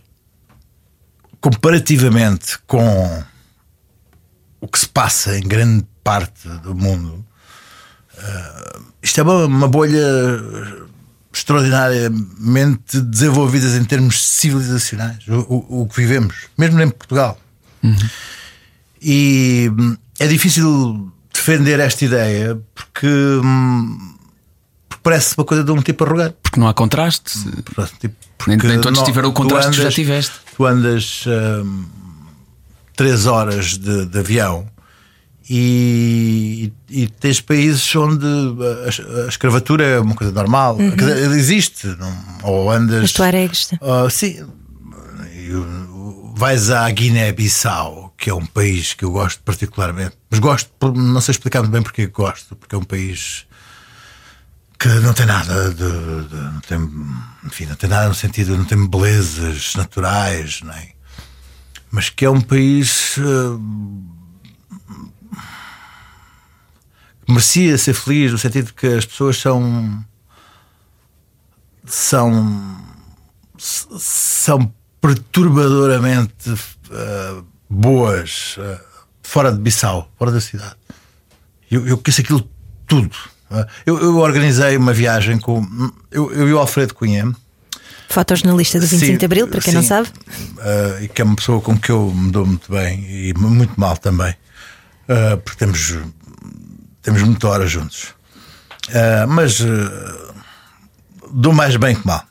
[1.40, 3.24] comparativamente com
[4.60, 7.24] o que se passa em grande parte do mundo,
[8.18, 9.98] eh, isto é uma, uma bolha
[11.32, 17.38] extraordinariamente desenvolvida em termos civilizacionais, o, o- o que vivemos, mesmo em Portugal.
[19.00, 24.16] E hum, é difícil defender esta ideia porque, hum,
[25.02, 26.36] parece uma coisa de um tipo arrogante.
[26.42, 27.38] Porque não há contraste.
[28.00, 30.32] Tipo, Nem- nem todos não- tiveram o tu contraste que já andas- tiveste.
[30.56, 31.24] Tu andas
[31.64, 31.84] hum,
[32.96, 34.66] três horas de, de avião
[35.48, 40.76] e, e tens países onde a, a escravatura é uma coisa normal.
[40.76, 41.86] Dizer, existe.
[41.98, 43.04] não- ou andas.
[43.04, 43.70] Os tuaregs.
[43.82, 44.44] Ah, sim.
[45.34, 50.70] E o- Vais à Guiné-Bissau, que é um país que eu gosto particularmente, mas gosto,
[50.94, 53.44] não sei explicar muito bem porque gosto, porque é um país
[54.80, 55.74] que não tem nada de,
[56.28, 56.78] de- não tem,
[57.44, 60.94] enfim, não tem nada no sentido, não tem belezas naturais, nem,
[61.90, 63.58] mas que é um país ah,
[67.26, 70.04] que merecia ser feliz no sentido que as pessoas são
[71.84, 72.80] são
[73.58, 78.80] são perturbadoramente uh, boas uh,
[79.22, 80.76] fora de Bissau, fora da cidade.
[81.70, 82.48] Eu, eu quis aquilo
[82.86, 83.14] tudo.
[83.50, 85.66] Uh, eu, eu organizei uma viagem com
[86.10, 87.34] eu, eu e o Alfredo Cunha,
[88.08, 89.88] Fotojornalista do 25 Sim, de Abril, para quem não sim.
[89.88, 90.08] sabe.
[90.08, 93.78] uh, e que é uma pessoa com que eu me dou muito bem e muito
[93.78, 95.96] mal também, uh, porque temos,
[97.02, 98.14] temos muita hora juntos.
[98.94, 100.32] Ah, mas ah,
[101.32, 102.24] do mais bem que mal.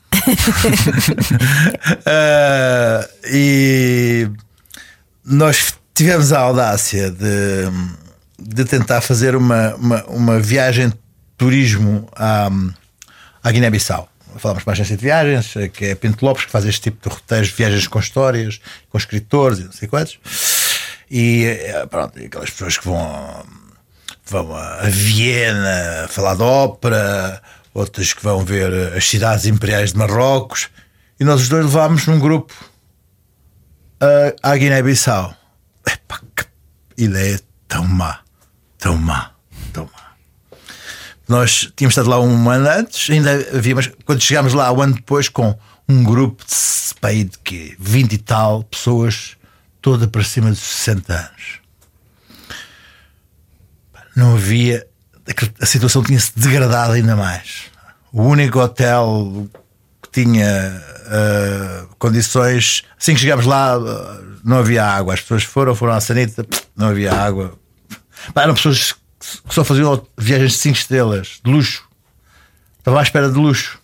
[2.06, 4.28] Ah, e
[5.24, 7.70] nós tivemos a audácia de,
[8.38, 10.92] de tentar fazer uma, uma, uma viagem
[11.44, 12.50] turismo à,
[13.42, 14.06] à Guiné-Bissau.
[14.36, 17.14] Falamos com uma agência de viagens, que é Pinto Lopes, que faz este tipo de
[17.14, 20.18] roteiros de viagens com histórias, com escritores e não sei quantos.
[21.10, 23.44] E eh, pronto, aquelas pessoas que vão,
[24.26, 30.68] vão a Viena falar de ópera, outras que vão ver as cidades imperiais de Marrocos.
[31.18, 32.52] E nós os dois levámos num grupo
[34.42, 35.34] a- à Guiné-Bissau.
[35.88, 36.44] Epá, que
[37.02, 38.20] ideia tão má,
[38.78, 39.30] tão má,
[39.72, 40.09] tão má.
[41.30, 44.94] Nós tínhamos estado lá um ano antes, ainda havia, mas quando chegámos lá um ano
[44.94, 45.56] depois, com
[45.88, 47.76] um grupo de, de quê?
[47.78, 49.36] 20 e tal pessoas,
[49.80, 51.60] toda para cima dos 60 anos.
[54.16, 54.84] Não havia.
[55.60, 57.70] A situação tinha-se degradado ainda mais.
[58.12, 59.48] O único hotel
[60.02, 62.82] que tinha ah, condições.
[63.00, 65.14] Assim que chegámos lá, ah, não havia água.
[65.14, 66.44] As pessoas foram, foram à sanita,
[66.76, 67.56] não havia água.
[68.34, 71.84] Pá, eram pessoas que só faziam viagens de 5 estrelas, de luxo.
[72.78, 73.78] Estavam à espera de luxo.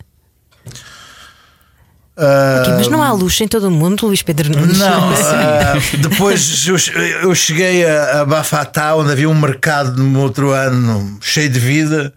[2.17, 4.79] Mas não há luxo em todo o mundo, Luís Pedro Nunes.
[4.79, 6.75] Não, ah, depois eu,
[7.21, 12.11] eu cheguei a, a Bafatá, onde havia um mercado no outro ano cheio de vida.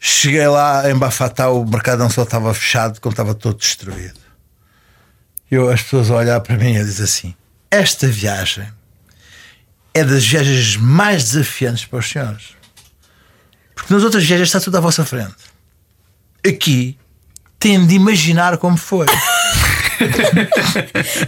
[0.00, 4.18] Cheguei lá em Bafatá, o mercado não só estava fechado, como estava todo destruído.
[5.50, 7.34] Eu, as pessoas a olhar para mim e a dizer assim:
[7.70, 8.66] Esta viagem
[9.98, 12.56] é das viagens mais desafiantes para os senhores.
[13.74, 15.34] Porque nas outras viagens está tudo à vossa frente.
[16.46, 16.96] Aqui
[17.58, 19.06] têm de imaginar como foi.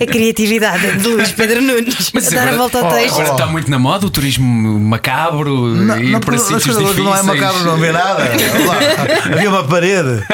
[0.00, 2.12] A criatividade de Luís Pedro Nunes.
[2.14, 3.14] a dar a volta ao oh, texto.
[3.20, 6.96] Agora está muito na moda o turismo macabro e para mas sítios difíceis.
[6.98, 8.22] não é macabro, não vê nada.
[8.66, 10.24] Lá, havia uma parede.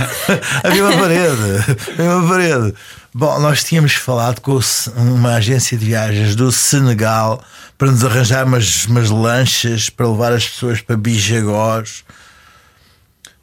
[0.64, 1.76] havia uma parede.
[1.98, 2.74] Havia uma parede.
[3.12, 4.58] Bom, nós tínhamos falado com
[4.96, 7.44] uma agência de viagens do Senegal
[7.84, 12.02] para nos arranjar umas, umas lanchas para levar as pessoas para Bijagós.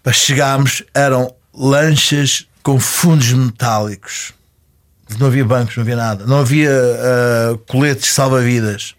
[0.01, 4.33] Para chegarmos, eram lanchas com fundos metálicos.
[5.19, 6.25] Não havia bancos, não havia nada.
[6.25, 8.95] Não havia ah, coletes salva-vidas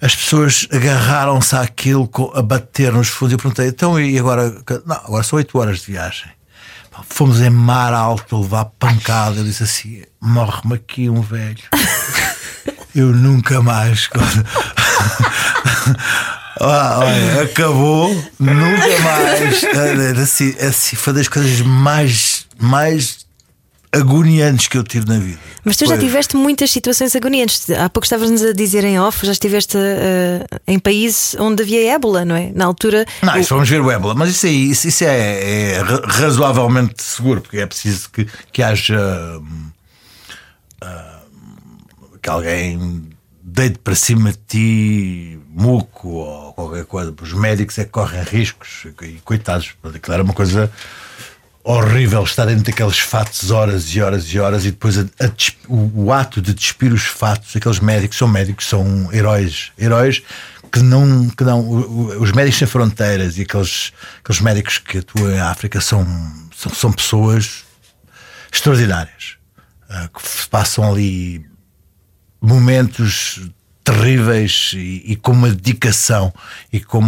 [0.00, 3.32] as pessoas agarraram-se àquilo a bater nos fundos.
[3.32, 4.50] Eu perguntei, então e agora?
[4.84, 6.30] Não, agora são 8 horas de viagem.
[7.08, 9.36] Fomos em mar alto levar pancada.
[9.36, 11.62] Eu disse assim: morre-me aqui um velho.
[12.94, 14.08] Eu nunca mais.
[16.60, 19.64] Ah, olha, acabou, nunca mais.
[20.22, 23.26] Assim, assim, foi das coisas mais, mais
[23.92, 25.38] agoniantes que eu tive na vida.
[25.64, 26.04] Mas tu já Foi.
[26.04, 27.68] tiveste muitas situações agoniantes.
[27.70, 32.24] Há pouco estavas-nos a dizer em off, já estiveste eh, em países onde havia ébola,
[32.24, 32.52] não é?
[32.54, 33.04] Na altura.
[33.20, 37.02] Não, isso vamos ver o ébola, mas isso, aí, isso, isso é, é ra- razoavelmente
[37.02, 38.96] seguro, porque é preciso que, que haja
[39.40, 39.70] hum,
[42.24, 43.10] que alguém
[43.42, 47.14] deite para cima de ti muco ou qualquer coisa.
[47.20, 50.72] Os médicos é que correm riscos e coitados, aquilo era uma coisa
[51.62, 55.30] horrível estar dentro daqueles fatos horas e horas e horas e depois a- a
[55.68, 60.22] o, o ato de despir os fatos, aqueles médicos são médicos, são heróis, heróis
[60.72, 61.68] que não, que não
[62.20, 66.06] os médicos sem fronteiras e aqueles, aqueles médicos que atuam em África são,
[66.56, 67.64] são, são pessoas
[68.52, 69.36] extraordinárias
[69.90, 71.46] ah, que passam ali
[72.44, 73.40] momentos
[73.82, 76.32] terríveis e, e com uma dedicação
[76.72, 77.00] e com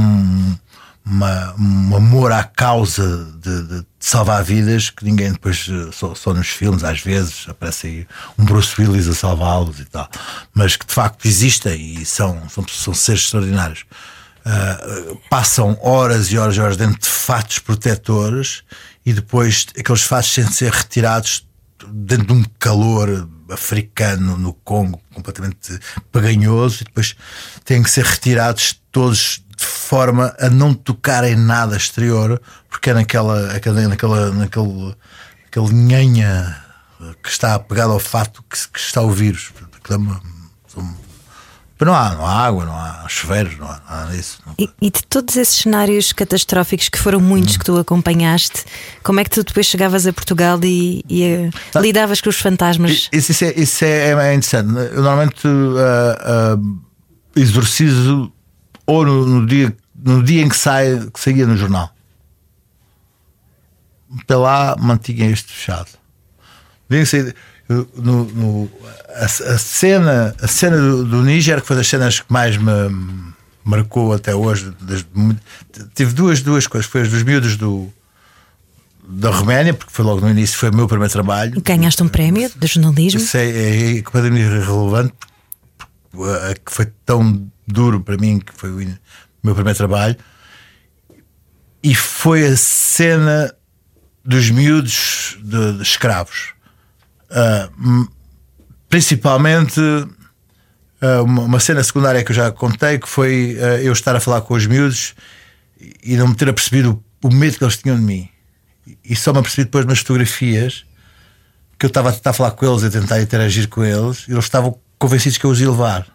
[1.05, 6.35] uma, um amor à causa de, de salvar vidas que ninguém depois, eh, só, só
[6.35, 10.09] nos filmes, às vezes, aparece aí um Bruce Willis a salvá-los e tal,
[10.53, 13.85] mas que de facto existem e são, são, são seres extraordinários.
[14.49, 14.79] Ah,
[15.29, 18.63] passam horas e horas e horas dentro de fatos protetores
[19.05, 21.45] e depois aqueles fatos têm de ser retirados
[21.89, 25.79] dentro de um calor africano no Congo completamente
[26.11, 27.15] paganhoso e depois
[27.65, 32.95] têm que ser retirados todos de forma a não tocar em nada exterior porque é
[32.95, 34.97] naquela, aquela- naquela, naquele,
[35.45, 35.73] naquele
[37.23, 39.53] que está pegado ao fato que, que está o vírus.
[39.89, 40.21] É uma-
[41.79, 44.39] Mas não há, não há água, não há chuveiros, não há nada disso.
[44.59, 48.65] E, e de todos esses cenários catastróficos que foram muitos que tu acompanhaste,
[49.03, 53.11] como é que tu depois chegavas a Portugal e, e, eh, lidavas com os fantasmas?
[53.13, 54.69] Isso, isso é, isso é, é interessante.
[54.95, 56.59] Eu normalmente ah, ah,
[57.39, 58.33] exorcizo
[58.87, 61.91] ou no, no dia, no dia em que, sai, que saía no jornal.
[64.19, 65.89] Até lá mantinha isto fechado.
[66.89, 67.35] Dia que saía-
[67.69, 68.71] no, no-
[69.17, 72.73] a, a cena, a cena do, do Níger, que foi das cenas que mais me,
[73.65, 74.73] marcou até hoje.
[74.81, 75.07] Desde,
[75.95, 76.89] tive duas, duas coisas.
[76.91, 77.93] Foi as dos miúdos do,
[79.09, 81.61] da Roménia, porque foi logo no início, foi o meu primeiro trabalho.
[81.63, 83.21] Ganhaste um prémio de jornalismo?
[83.21, 85.13] Sei, é completamente irrelevante,
[86.65, 88.97] que foi tão duro para mim, que foi o
[89.43, 90.17] meu primeiro trabalho.
[91.83, 93.55] E foi a cena
[94.25, 96.53] dos miúdos de, de escravos.
[97.31, 98.09] Uh,
[98.89, 104.21] principalmente uh, uma cena secundária que eu já contei, que foi uh, eu estar a
[104.21, 105.15] falar com os miúdos
[106.03, 108.29] e não me ter apercebido o medo que eles tinham de mim.
[109.05, 110.85] E só me apercebi depois nas fotografias
[111.79, 114.33] que eu estava a tentar falar com eles e a tentar interagir com eles, e
[114.33, 116.07] eles estavam convencidos que eu os ia levar.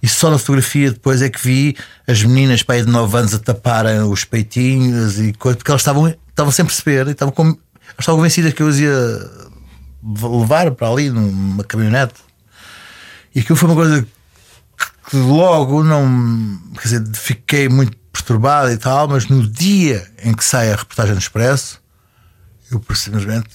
[0.00, 1.76] E só na fotografia depois é que vi
[2.06, 5.80] as meninas para aí de 9 anos a taparem os peitinhos e coisas, porque elas
[5.80, 7.56] estavam, estavam sem perceber e estavam, com,
[7.98, 9.51] estavam convencidas que eu os ia
[10.02, 12.14] levar para ali numa caminhonete.
[13.34, 14.06] E aquilo foi uma coisa
[15.08, 16.60] que logo não.
[16.74, 21.14] Quer dizer, fiquei muito perturbado e tal, mas no dia em que sai a reportagem
[21.14, 21.80] do Expresso,
[22.70, 23.48] eu simplesmente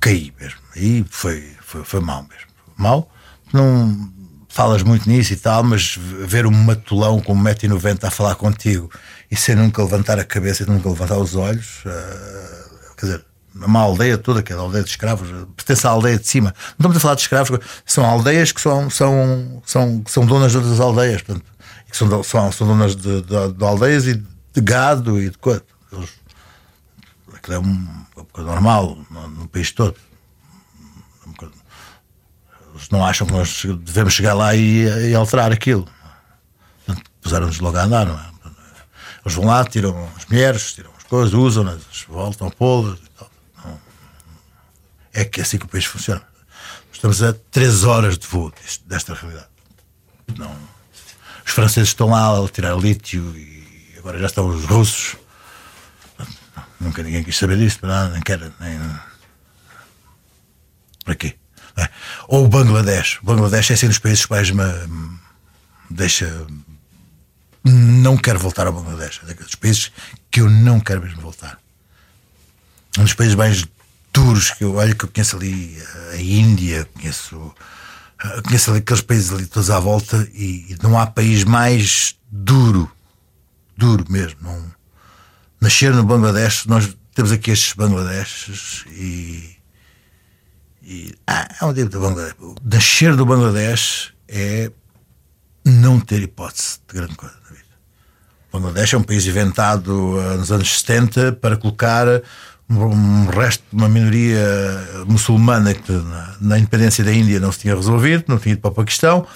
[0.00, 0.58] caí mesmo.
[0.74, 2.48] Aí foi, foi, foi mal mesmo.
[2.76, 3.10] Mal.
[3.52, 4.12] Não
[4.48, 8.90] falas muito nisso e tal, mas ver um matulão com 1,90m a falar contigo
[9.30, 13.24] e sem nunca levantar a cabeça e nunca levantar os olhos, uh, quer dizer,
[13.54, 16.54] uma aldeia toda, que é a aldeia de escravos, pertence à aldeia de cima.
[16.78, 20.58] Não estamos a falar de escravos, são aldeias que são, são, são, são donas de
[20.58, 21.46] outras aldeias, portanto,
[21.90, 25.62] que são, são, são donas de, de, de, aldeias e de gado e de coisa.
[27.34, 29.96] Aquilo é um, uma coisa normal no, no país todo
[32.74, 35.86] eles não acham que nós devemos chegar lá e, e alterar aquilo.
[37.20, 38.32] Puseram-nos logo a andar, não é?
[39.24, 43.30] Eles vão lá, tiram as mulheres, tiram as coisas, usam-nas, voltam a pô-las e tal.
[45.14, 45.22] Não.
[45.22, 46.22] É que é assim que o país funciona.
[46.92, 48.52] Estamos a três horas de voo
[48.86, 49.48] desta realidade.
[50.38, 50.56] Não.
[51.44, 55.16] Os franceses estão lá a tirar lítio e agora já estão os russos.
[56.80, 57.80] Nunca ninguém quis saber disso,
[58.12, 58.80] nem quer, nem.
[61.16, 61.36] Quê?
[61.76, 61.88] É.
[62.28, 63.18] Ou o Bangladesh.
[63.22, 64.64] O Bangladesh é assim dos países que mais me
[65.90, 66.46] deixa.
[67.64, 69.20] Não quero voltar ao Bangladesh.
[69.22, 69.92] É daqueles países
[70.30, 71.58] que eu não quero mesmo voltar.
[72.98, 73.64] Um dos países mais
[74.12, 75.76] duros que eu olho, que eu conheço ali
[76.12, 77.54] a Índia, conheço,
[78.44, 82.90] conheço ali aqueles países ali todos à volta e, não há país mais duro,
[83.76, 84.38] duro mesmo.
[84.42, 84.72] Não,
[85.60, 89.56] nascer no Bangladesh, nós temos aqui estes Bangladeshes e
[90.84, 92.34] e, ah, é um tipo do Bangladesh.
[92.64, 94.70] Nascer do Bangladesh é
[95.64, 97.64] não ter hipótese de grande coisa na vida.
[98.50, 102.06] O Bangladesh é um país inventado uh, nos anos 70 para colocar
[102.78, 104.40] um resto de uma minoria
[105.06, 105.92] muçulmana que
[106.40, 109.26] na, independência da Índia não se tinha resolvido, não tinha ido para o Paquistão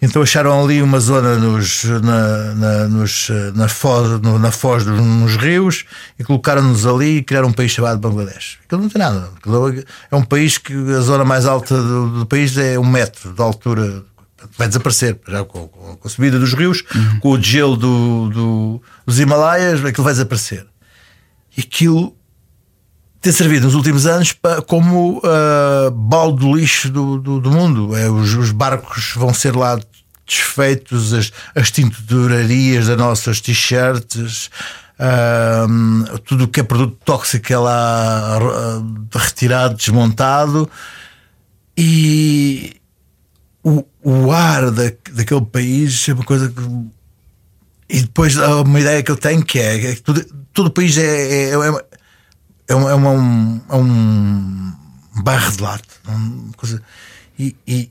[0.00, 5.00] então acharam ali uma zona nos, na, na, nos, na, foz, no, na foz dos
[5.00, 5.84] nos rios
[6.18, 8.58] e colocaram-nos ali e criaram um país chamado Bangladesh.
[8.64, 9.30] Aquilo não tem nada.
[10.10, 13.42] É um país que a zona mais alta do, do país é um metro de
[13.42, 14.04] altura.
[14.58, 17.20] Vai desaparecer já com, com, com a subida dos rios, uhum.
[17.20, 20.66] com o gelo do, do, dos Himalaias, aquilo vai desaparecer.
[21.56, 22.14] E aquilo
[23.26, 27.96] tem servido nos últimos anos para, como uh, balde do lixo do, do, do mundo.
[27.96, 29.80] É, os, os, barcos vão ser lá
[30.24, 34.48] desfeitos, as, as tinturarias das nossas t-shirts,
[35.00, 40.70] uh, tudo o que é produto tóxico é lá uh, retirado, desmontado.
[41.76, 42.76] E
[43.60, 46.62] o, o ar da, daquele país é uma coisa que.
[47.88, 50.70] E depois há uma ideia que eu tenho que é, é que todo, todo o
[50.70, 51.85] país é, é, é
[52.68, 54.72] é, uma, é, um, é um
[55.22, 55.84] barro de lata.
[56.08, 56.82] Uma coisa,
[57.38, 57.90] e, e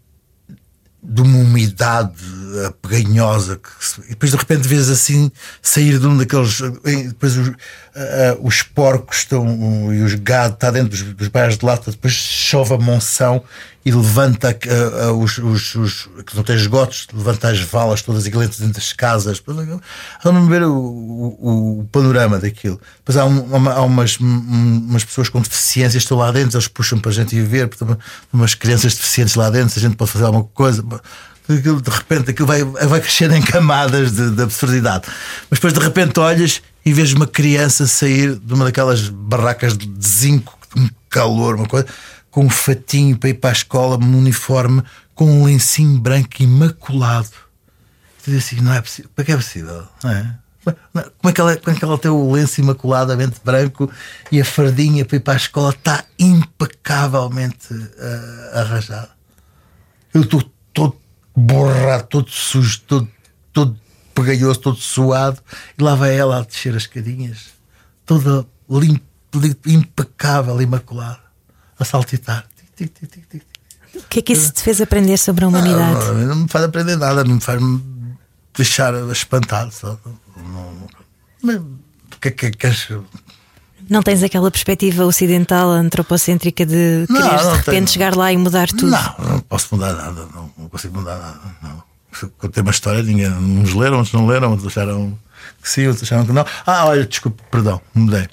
[1.08, 2.24] de uma umidade
[2.68, 7.52] apeganhosa que, e depois de repente vês assim sair de um daqueles depois os,
[7.96, 12.14] uh, os porcos estão e os gado está dentro dos, dos bairros de lata depois
[12.14, 13.44] chove a monção
[13.86, 18.26] e levanta uh, uh, os, os, os, que não tem esgotos, levanta as valas todas
[18.26, 19.42] e dentro das casas.
[20.24, 22.82] Vamos ver o, o, o, panorama daquilo.
[22.98, 27.12] Depois há, um, há umas, umas pessoas com deficiências estão lá dentro, eles puxam para
[27.12, 28.00] a gente ir ver, portanto,
[28.34, 30.84] umas crianças deficientes lá dentro, se a gente pode fazer alguma coisa.
[31.48, 35.06] De repente aquilo vai, vai crescer em camadas de, de absurdidade.
[35.48, 39.90] Mas depois de repente olhas e vês uma criança sair de uma daquelas barracas de
[40.06, 41.88] zinco, um calor, uma coisa
[42.30, 44.84] com um fatinho para ir para a escola, um uniforme,
[45.16, 47.30] com um lencinho branco imaculado.
[48.24, 49.10] Tu diz assim: não é possível.
[49.16, 49.88] Para que é possível?
[50.04, 50.36] Não é?
[50.66, 53.90] Como é, que ela, como é que ela tem o lenço imaculadamente branco
[54.32, 59.12] e a fardinha para ir para a escola está impecavelmente uh, arranjada?
[60.14, 60.98] Eu estou todo
[61.36, 63.08] borrado, todo sujo, todo,
[63.54, 63.80] todo
[64.16, 65.40] pegalhoso, todo suado,
[65.78, 67.50] e lá vai ela a descer as escadinhas,
[68.06, 69.04] toda limpa,
[69.68, 71.20] impecável, imaculada,
[71.78, 72.48] a saltitar.
[72.76, 73.44] Tic, tic, tic, tic.
[73.96, 75.94] O que é que isso te fez aprender sobre a humanidade?
[75.94, 77.62] Não, não, não me faz aprender nada, não me faz
[78.56, 79.72] deixar espantado.
[79.72, 79.98] Só.
[80.36, 80.90] Não,
[81.44, 81.78] não,
[82.34, 82.88] que é que queres?
[83.88, 87.88] Não tens aquela perspectiva ocidental, antropocêntrica de Não, quereres de repente tenho.
[87.88, 88.88] chegar lá e mudar tudo?
[88.88, 91.40] Não, não posso mudar nada, não, não consigo mudar nada.
[91.62, 91.84] Não.
[92.38, 95.18] Contei uma história, ninguém, uns leram, outros não leram, outros acharam
[95.62, 96.46] que sim, outros acharam que não.
[96.66, 98.28] Ah, olha, desculpe, perdão, mudei.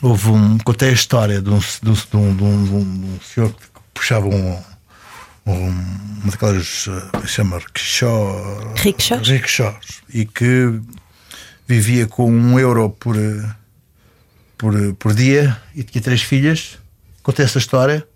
[0.00, 0.58] Houve um.
[0.58, 3.62] Contei a história de um, de um, de um, de um- de um senhor que
[3.92, 4.62] puxava um.
[5.46, 5.68] um
[6.22, 6.86] uma daquelas.
[6.88, 8.74] eh, chama rickshaw.
[8.76, 9.28] Rickshaws?
[9.28, 10.02] rickshaws.
[10.12, 10.80] E que
[11.66, 13.16] vivia com um euro por,
[14.56, 16.78] por, por dia e tinha três filhas.
[17.22, 18.06] Contei essa história.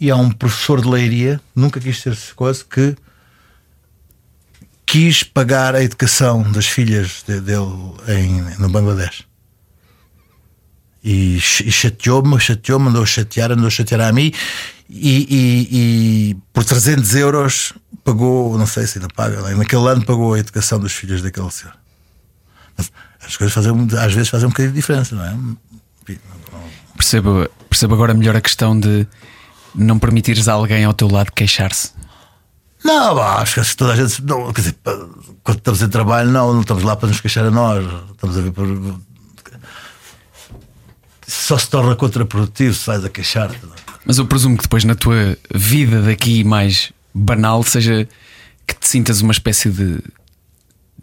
[0.00, 2.96] E há um professor de leiria, nunca quis ser coisa, que
[4.92, 9.24] quis pagar a educação das filhas de- dele em, no Bangladesh.
[11.02, 11.40] E, e
[11.72, 14.30] chateou-me, chateou-me, andou a chatear, andou a chatear a mim.
[14.90, 15.68] E, e-
[16.30, 17.72] e por 300 euros
[18.04, 21.74] pagou, não sei se ainda paga, naquele ano pagou a educação dos filhos daquele senhor.
[23.26, 25.34] As coisas fazem, às vezes fazem um bocadinho de diferença, não é?
[26.96, 29.06] Percebo, percebo agora melhor a questão de
[29.74, 31.92] não permitires a alguém ao teu lado queixar-se.
[32.84, 34.22] Não, acho que toda a gente.
[34.22, 34.76] Não, quer dizer,
[35.42, 37.84] quando estamos em trabalho, não, não estamos lá para nos queixar a nós.
[38.10, 38.66] Estamos a ver por.
[41.26, 43.56] Só se torna contraprodutivo se vais a queixar-te.
[43.56, 43.68] é?
[44.04, 48.08] Mas eu presumo que depois na tua vida daqui mais banal seja
[48.66, 49.98] que te sintas uma espécie de,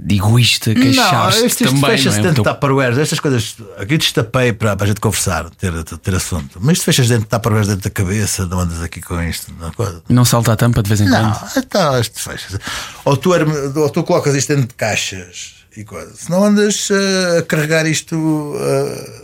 [0.01, 1.81] de egoísta, Não, queixar-se também.
[1.81, 2.27] fecha-se não é?
[2.27, 3.57] dentro O de Tupperwares, estas coisas.
[3.77, 6.57] Aqui destapei para, para a gente conversar, ter, ter assunto.
[6.61, 9.53] Mas isto fechas dentro de Tupperwares dentro da cabeça, não andas aqui com isto.
[9.59, 9.93] Não, é.
[10.07, 11.51] Não salta a tampa de vez em Não, quando.
[11.57, 12.59] então isto fecha
[13.03, 13.31] ou tu,
[13.75, 16.19] ou tu colocas isto dentro de caixas e coisas.
[16.19, 19.21] Se não andas eh, a carregar isto eh,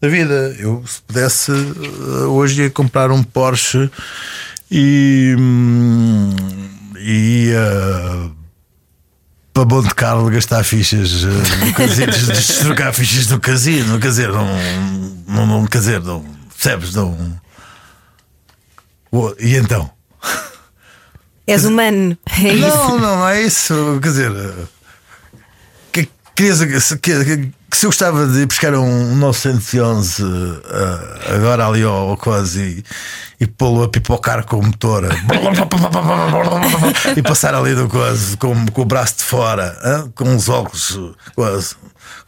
[0.00, 0.54] da vida.
[0.58, 3.90] Eu, se pudesse, eh, hoje ia comprar um Porsche
[4.70, 6.30] e, hum,
[6.98, 8.30] e ia
[9.54, 14.00] para Monte Carlo gastar fichas eh, no casino, de trocar fichas do casino.
[14.00, 14.46] Quer dizer, não,
[15.28, 16.92] não, não quer dizer, não, percebes?
[16.92, 17.40] Não.
[19.38, 19.88] E então?
[21.46, 22.18] És humano.
[22.42, 22.66] É isso.
[22.66, 24.00] Não, não, não é isso.
[24.02, 24.64] Quer dizer, eh,
[25.92, 26.60] que, querias,
[27.00, 32.16] que, que- se eu gostava de ir buscar um 911 eh, agora ali ao, ao
[32.16, 32.84] quase
[33.40, 35.04] e, e pô-lo a pipocar com o motor
[37.16, 40.10] e passar ali do quase com, com o braço de fora, hã?
[40.14, 40.98] com uns óculos
[41.34, 41.74] quase.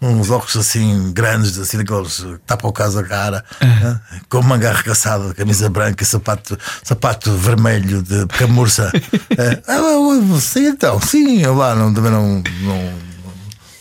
[0.00, 4.00] Uns óculos assim grandes, assim daqueles que tapam o caso a cara, hã?
[4.28, 8.90] com manga arregaçada, camisa branca, sapato, sapato vermelho de camurça.
[9.38, 12.92] Eh, ah, ah, sim, então, sim, eu lá não, também não, não,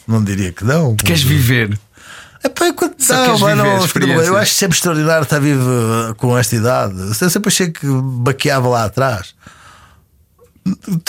[0.08, 0.96] não diria que não.
[0.96, 1.78] Queres viver?
[2.44, 6.56] É pá, enquanto não, mas não, eu acho sempre extraordinário estar vivo uh, com esta
[6.56, 6.94] idade.
[7.20, 9.34] Eu sempre achei que baqueava lá atrás.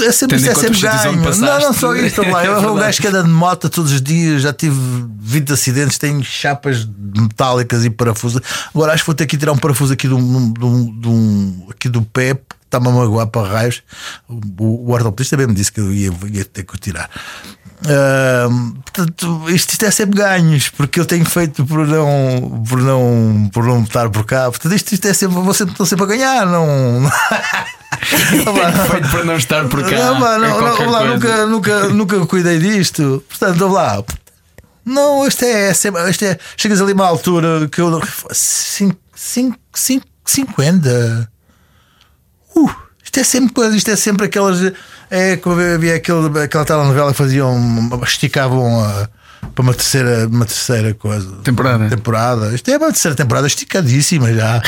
[0.02, 1.12] É sempre, Tendo é sempre ganho.
[1.38, 2.20] Não, não só isso.
[2.22, 2.44] lá.
[2.44, 4.42] É Eu sou um gajo que anda de moto todos os dias.
[4.42, 4.76] Já tive
[5.18, 6.86] 20 acidentes, tenho chapas
[7.16, 8.40] metálicas e parafusos.
[8.74, 10.64] Agora acho que vou ter que tirar um parafuso aqui de um- de
[11.08, 13.82] um- aqui do pé, está-me a magoar para raios.
[14.28, 17.08] O, o ortopedista também me disse que eu ia, ia ter que o tirar.
[17.86, 23.50] Ahm, portanto, isto, isto é sempre ganhos, porque eu tenho feito por não, por não,
[23.52, 24.50] por não estar por cá.
[24.50, 27.10] Portanto, isto, isto é sempre, você estou sempre a ganhar, não.
[28.02, 29.96] Feito para não estar por cá.
[29.96, 33.22] Não, pá, é não, não, lá, nunca, nunca, nunca cuidei disto.
[33.28, 34.02] Portanto, vamos lá.
[34.84, 36.38] Não, isto é, sempre- isto é.
[36.56, 38.00] Chegas ali a uma altura que eu.
[38.32, 41.30] Cin- cin- cin- 50.
[42.56, 42.70] Uh,
[43.04, 44.72] isto é sempre coisa, isto é sempre aquelas.
[45.10, 47.90] É como havia aquele, aquela telenovela que faziam.
[48.04, 49.08] esticavam a.
[49.54, 51.30] Para uma terceira, uma terceira coisa.
[51.44, 51.88] Temporada.
[51.88, 52.54] temporada.
[52.54, 54.60] Isto é uma terceira temporada esticadíssima já.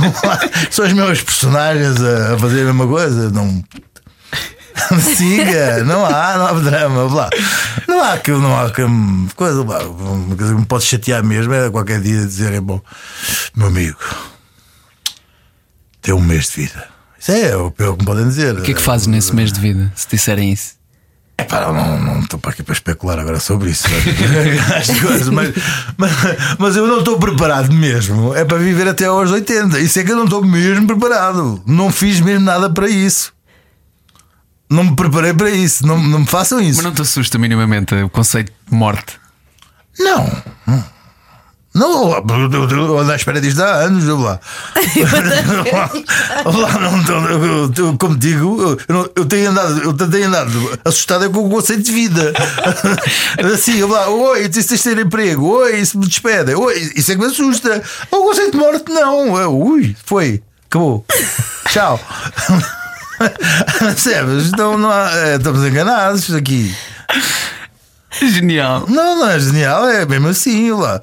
[0.70, 3.30] São os meus personagens a, fazer a mesma coisa.
[3.30, 3.62] Não.
[5.16, 7.08] Siga, não há, não há drama.
[7.08, 7.30] Blá.
[7.88, 8.82] Não há que não há que
[9.34, 12.80] coisa, blá, uma coisa que me pode chatear mesmo é qualquer dia dizer: é bom,
[13.54, 13.98] meu amigo,
[16.00, 16.91] tem um mês de vida.
[17.22, 18.58] Isso é o pior que me podem dizer.
[18.58, 20.74] O que é que fazes nesse mês de vida, se disserem isso?
[21.38, 23.86] É pá, não, não estou para aqui para especular agora sobre isso.
[24.76, 25.54] As coisas, mas,
[25.96, 26.10] mas,
[26.58, 28.34] mas eu não estou preparado mesmo.
[28.34, 29.78] É para viver até aos 80.
[29.78, 31.62] Isso é que eu não estou mesmo preparado.
[31.64, 33.32] Não fiz mesmo nada para isso.
[34.68, 35.86] Não me preparei para isso.
[35.86, 36.78] Não, não me façam isso.
[36.78, 39.20] Mas não te assusta minimamente o conceito de morte?
[39.96, 40.84] Não, não,
[41.74, 44.38] Não, eu- eu ando à espera disto há anos, eu lá.
[46.44, 51.30] lá não, estou- eu- como digo, eu, não- eu tenho andado, eu tenho andado assustado
[51.30, 52.32] com o conceito de vida.
[53.54, 57.10] Assim, eu lá, oi, isso tens de ter emprego, oi, isso me despede, oi, isso
[57.10, 57.82] é que me assusta.
[58.10, 59.38] O conceito de morte, não.
[59.38, 61.04] Eu, ui, foi, acabou.
[61.70, 61.98] Tchau.
[63.78, 64.48] Percebes?
[64.48, 66.74] Então não há- é, estamos enganados aqui.
[68.20, 68.86] Genial.
[68.88, 71.00] Não, não é genial, é mesmo assim, lá.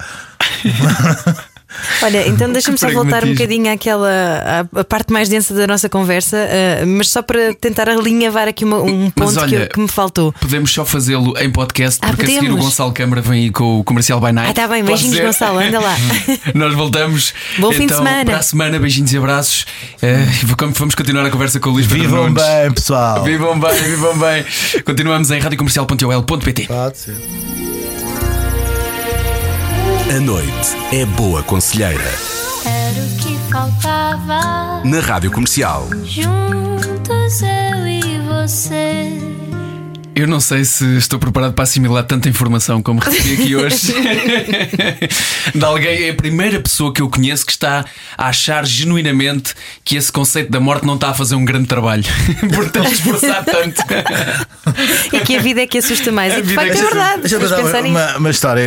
[2.02, 5.88] Olha, então deixa-me só voltar um bocadinho àquela à, à parte mais densa da nossa
[5.88, 9.80] conversa, ah, mas só para tentar alinhavar aqui uma- um ponto que, olha, eu- que
[9.80, 10.32] me faltou.
[10.40, 12.56] Podemos só fazê-lo em podcast, Ah, porque a seguir o.
[12.56, 14.50] Gonçalo Câmara vem aí com o comercial by night.
[14.50, 15.24] Ah, tá bem, Pode beijinhos, ser?
[15.26, 15.96] Gonçalo, anda lá.
[16.54, 17.32] Nós voltamos.
[17.58, 18.24] Bom fim de então, semana.
[18.24, 19.66] Para a semana, beijinhos e abraços.
[20.02, 20.26] Eh,
[20.76, 22.42] vamos- continuar a conversa com o Luís Pedro Vivam Nunes.
[22.42, 23.22] bem, pessoal.
[23.24, 24.44] Vivam bem, vivam bem.
[24.84, 26.66] Continuamos em radiocomercial.ol.pt.
[26.66, 28.29] Pode ser.
[30.10, 32.02] A noite é boa conselheira.
[32.66, 34.82] Era o que faltava.
[34.84, 35.86] Na Rádio Comercial.
[36.02, 39.12] Juntos eu e você.
[40.14, 43.94] Eu não sei se estou preparado para assimilar tanta informação como recebi aqui hoje.
[45.54, 47.84] de alguém, é a primeira pessoa que eu conheço que está
[48.18, 49.54] a achar genuinamente
[49.84, 52.04] que esse conceito da morte não está a fazer um grande trabalho.
[52.52, 53.82] Por ter esforçado tanto.
[55.12, 56.36] E que a vida é que assusta mais.
[56.36, 57.20] E de é facto que é verdade.
[57.22, 58.62] Deixa eu pensar uma, uma história.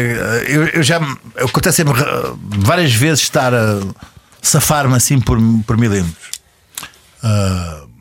[0.47, 3.79] Eu, eu já me- acontece-me uh, várias vezes estar a
[4.41, 5.37] safar-me assim por,
[5.67, 6.31] por milímetros.
[7.23, 7.92] Uh,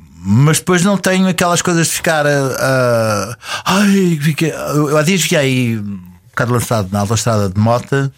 [0.52, 2.26] mas depois não tenho aquelas coisas de ficar.
[2.26, 5.98] a ai, fiquei, eu há dias fiquei um
[6.28, 8.12] bocado lançado na autostrada de mota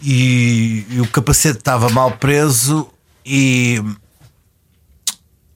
[0.00, 2.88] e, e o capacete estava mal preso
[3.22, 3.84] e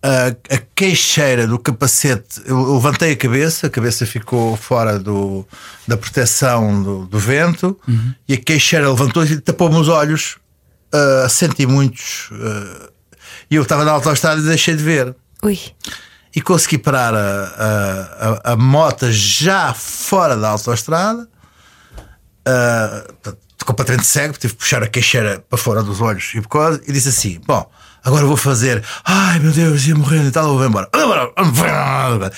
[0.03, 5.47] a, a queixeira do capacete, eu levantei a cabeça, a cabeça ficou fora do,
[5.89, 7.75] da proteção do, do vento
[8.29, 10.37] e a queixeira levantou-se e tapou-me os olhos.
[10.93, 12.29] ah, senti muitos.
[12.35, 12.91] ah,
[13.51, 15.17] e eu estava na autostrada e deixei de ver.
[15.43, 15.59] Ui.
[16.35, 21.29] E consegui parar a, a, a, a moto já fora da autostrada.
[22.47, 26.81] Ah, portanto, completamente cego, tive que puxar a queixeira para fora dos olhos e, causa-
[26.87, 27.69] e disse assim: Bom,
[28.05, 30.89] agora vou fazer, ai meu Deus, ia morrer e tal, vou embora.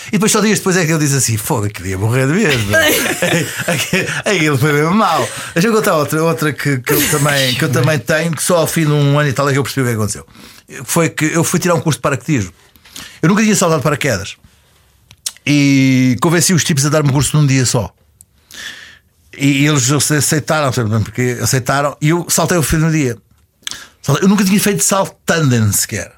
[0.08, 2.72] E depois, só dias depois, é que ele disse assim: Foda, que ia morrer mesmo.
[4.24, 5.26] Aí ele foi mesmo mal.
[5.54, 8.56] Deixa eu contar outra, outra que, que, eu também, que eu também tenho, que só
[8.58, 10.26] ao fim de um ano e tal é que eu percebi o que aconteceu.
[10.84, 12.52] Foi que eu fui tirar um curso de paraquedismo.
[13.22, 14.36] Eu nunca tinha saltado paraquedas
[15.46, 17.94] e convenci os tipos a dar-me um curso num dia só.
[19.36, 20.70] E eles aceitaram,
[21.02, 23.16] porque aceitaram, e eu saltei o fim do dia.
[24.20, 26.12] Eu nunca tinha feito salto tandem sequer.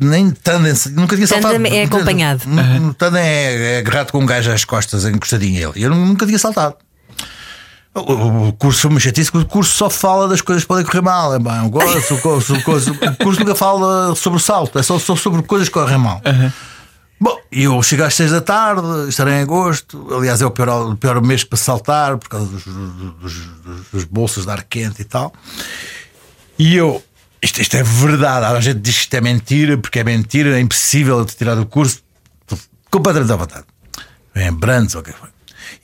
[0.00, 1.54] Nem tandem, nunca tinha saltado.
[1.54, 2.42] Tandem é acompanhado.
[2.48, 2.92] Uhum.
[2.94, 5.84] Tandem é, é agarrado com um gajo às costas, encostadinho a ele.
[5.84, 6.76] Eu nunca tinha saltado.
[7.92, 11.02] O, curso foi uma chatice, porque o curso só fala das coisas que podem correr
[11.02, 11.34] mal.
[11.34, 14.78] É bem, o curso, o curso, o curso, o curso nunca fala sobre o salto,
[14.78, 16.22] é só, sobre coisas que correm mal.
[17.20, 20.06] Bom, e eu chego às 6 da tarde, estarei em agosto.
[20.14, 24.04] Aliás, é o pior, o pior mês para saltar, por causa dos, dos, dos, dos
[24.04, 25.30] bolsos de ar quente e tal.
[26.58, 27.02] E eu,
[27.42, 28.46] isto, isto é verdade.
[28.46, 31.56] A gente diz que isto é mentira, porque é mentira, é impossível eu te tirar
[31.56, 32.02] do curso.
[32.42, 32.58] Estou
[32.90, 33.64] completamente à vontade.
[34.34, 35.28] Em Brandes, ou o que foi.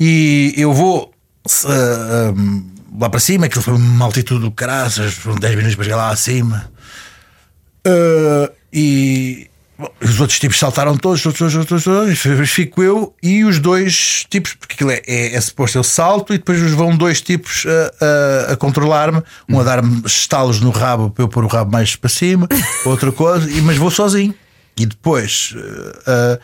[0.00, 1.12] E eu vou
[1.46, 2.66] se, um,
[2.98, 6.10] lá para cima, aquilo foi uma altitude do caraças, foram 10 minutos para chegar lá
[6.10, 6.70] acima.
[7.86, 13.14] Uh, e bom, os outros tipos saltaram todos, todos, todos, todos, todos, depois fico eu
[13.22, 16.96] e os dois tipos, porque aquilo é, é, é suposto eu salto e depois vão
[16.96, 21.44] dois tipos a, a, a controlar-me, um a dar-me estalos no rabo para eu pôr
[21.44, 22.48] o rabo mais para cima,
[22.84, 24.34] outra coisa, e, mas vou sozinho.
[24.78, 26.40] E depois uh,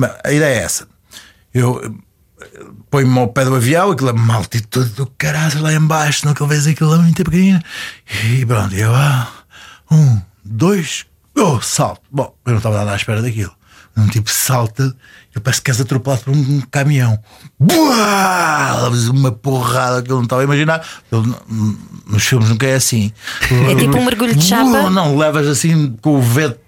[0.00, 0.88] uh, a ideia é essa.
[1.54, 1.94] Eu
[2.90, 6.40] ponho-me ao pé do avião, aquilo é uma altitude do caralho lá embaixo, não que
[6.40, 7.60] eu vejo aquilo lá muito pequenino.
[8.24, 9.28] E pronto, eu ah,
[9.90, 12.02] um, dois, oh, salto.
[12.10, 13.52] Bom, eu não estava nada à espera daquilo.
[13.96, 14.94] Um tipo salta,
[15.34, 17.18] eu parece que és atropelado por um caminhão.
[17.58, 18.90] Buá!
[19.10, 20.86] Uma porrada que eu não estava a imaginar.
[21.10, 21.24] Eu,
[22.06, 23.10] nos filmes nunca é assim.
[23.70, 24.64] É tipo um mergulho de chapa?
[24.64, 24.90] Buá!
[24.90, 26.58] Não, levas assim com o vento.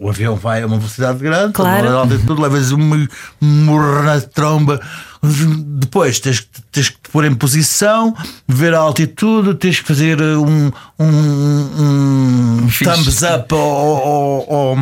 [0.00, 1.88] O avião vai a uma velocidade grande, Claro.
[1.88, 3.08] a altitude, levas uma
[3.40, 4.80] morra na tromba.
[5.22, 8.14] Depois tens, que- tens que te pôr em posição,
[8.46, 12.84] ver a altitude, tens que fazer um, um, um Fixe.
[12.84, 14.76] thumbs up ao-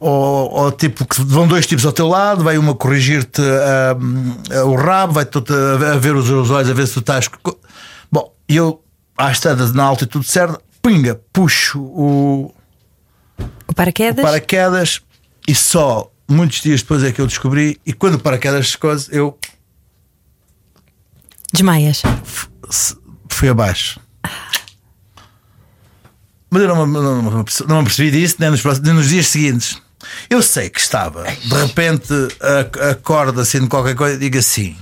[0.00, 3.96] ao- ao tipo que vão dois tipos ao teu lado, vai uma corrigir-te ah,
[4.66, 7.28] o rabo, vai-te a, a ver os, os olhos, a ver se tu estás.
[8.12, 8.82] Bom, eu
[9.16, 12.54] às tantas na altitude certa, pinga, puxo o,
[13.66, 14.22] O paraquedas?
[14.24, 15.00] paraquedas
[15.48, 17.80] e só muitos dias depois é que eu descobri.
[17.84, 19.38] E quando o paraquedas coisa, eu
[21.52, 22.02] Desmaias.
[23.28, 24.00] fui abaixo.
[26.50, 29.26] Mas eu não, me- não, me- não me percebi disso nem nos, nem nos dias
[29.28, 29.80] seguintes.
[30.28, 34.76] Eu sei que estava, de repente, a- acordo assim de qualquer coisa e digo assim.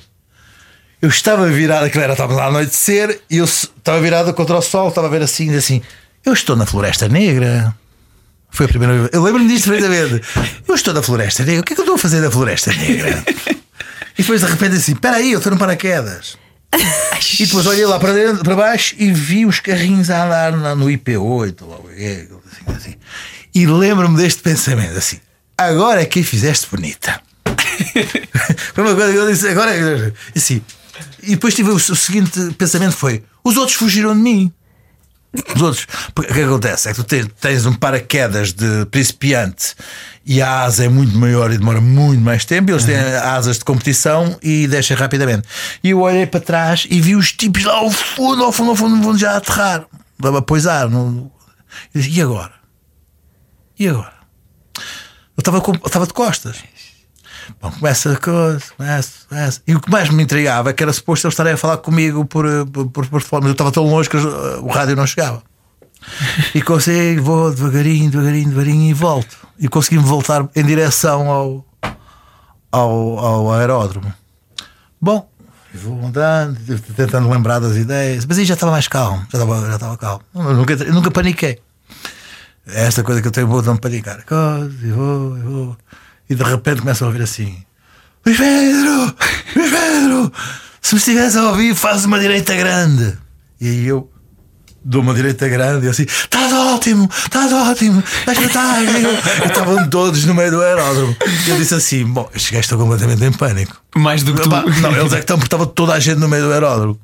[1.01, 4.62] Eu estava virado, aquilo era estava lá a anoitecer e eu estava virado contra o
[4.62, 5.82] sol, estava a ver assim, e assim.
[6.24, 7.74] Eu estou na Floresta Negra.
[8.53, 9.11] Foi a primeira vez.
[9.12, 10.22] Eu lembro-me disto perfeitamente.
[10.68, 11.61] Eu estou na Floresta Negra.
[11.62, 13.24] O que é que eu estou a fazer na Floresta Negra?
[14.16, 16.36] E depois de repente assim, espera aí, eu estou no paraquedas.
[17.40, 20.74] E depois olhei lá para, dentro, para baixo e vi os carrinhos a andar na-
[20.74, 21.61] no IP8.
[21.62, 22.94] logo, é, assim, assim.
[23.55, 25.18] E lembro-me deste pensamento assim:
[25.57, 27.20] agora é que fizeste bonita.
[28.74, 29.72] Foi uma coisa que eu disse, agora
[30.36, 30.62] assim.
[31.22, 34.53] E depois tive o, o seguinte pensamento: foi: os outros fugiram de mim.
[35.55, 39.74] Os outros, porque o que acontece é que tu tens, tens um paraquedas de principiante
[40.26, 42.70] e a asa é muito maior e demora muito mais tempo.
[42.70, 45.49] Eles têm asas de competição e descem rapidamente.
[45.83, 48.76] E eu olhei para trás e vi os tipos lá ao fundo, ao fundo, ao
[48.76, 49.87] fundo, vão já aterrar,
[50.22, 50.89] a poisar.
[50.91, 51.33] No...
[51.95, 52.53] E E agora?
[53.78, 54.12] E agora?
[55.35, 56.59] Eu estava, com- eu estava de costas.
[57.61, 59.61] Bom, começa a coisa, começa, começa.
[59.66, 62.24] E o que mais me intrigava é que era suposto eles estarem a falar comigo
[62.24, 64.20] por, eh, por, por, por eu estava tão longe que eh,
[64.61, 65.43] o rádio não chegava.
[66.55, 69.36] E consigo, vou devagarinho, devagarinho, devagarinho e volto.
[69.59, 71.64] E consegui-me voltar em direção ao,
[72.70, 74.12] ao, ao aeródromo.
[75.01, 75.28] Bom,
[75.74, 76.59] vou andando,
[76.97, 80.22] tentando lembrar das ideias, mas aí já estava mais calmo, já estava, já estava calmo.
[80.34, 81.61] Eu nunca, eu nunca paniquei.
[82.66, 84.24] É esta coisa que eu tenho boa de não panicar.
[84.24, 85.76] Coisa, e vou, e vou.
[86.28, 87.64] E de repente começo a ouvir assim:
[88.24, 89.14] Luís Pedro!
[89.56, 90.32] Luís Pedro!
[90.80, 93.16] Se me estivesse a ouvir, faz uma direita grande.
[93.60, 94.10] E aí eu
[94.84, 97.08] dou uma direita grande e assim: Estás ótimo!
[97.12, 98.02] Estás ótimo!
[98.20, 99.08] Estás espetáculo!
[99.44, 101.16] E estavam todos no meio do aeródromo.
[101.46, 103.80] E eu disse assim: Bom, estes gajos estão completamente em pânico.
[103.96, 104.48] Mais do que tu.
[104.48, 106.98] Não, eles é que estão porque estava toda a gente no meio do aeródromo.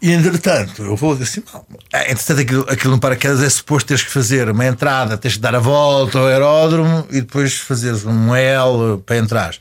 [0.00, 1.64] E entretanto, eu vou dizer assim: não.
[1.92, 5.40] É, Entretanto, aquilo, aquilo no paraquedas é suposto teres que fazer uma entrada, tens que
[5.40, 9.54] dar a volta ao aeródromo e depois fazeres um L para entrar.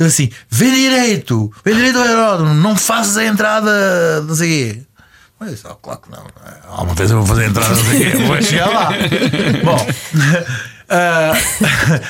[0.00, 4.82] Ele assim: vê direito, vê direito ao aeródromo, não faças a entrada, não sei quê.
[5.38, 6.24] Mas, oh, claro que não.
[6.68, 8.88] Alguma vez eu vou fazer a entrada, não sei quê, vou chegar lá.
[9.62, 9.86] Bom,
[10.88, 11.32] ah,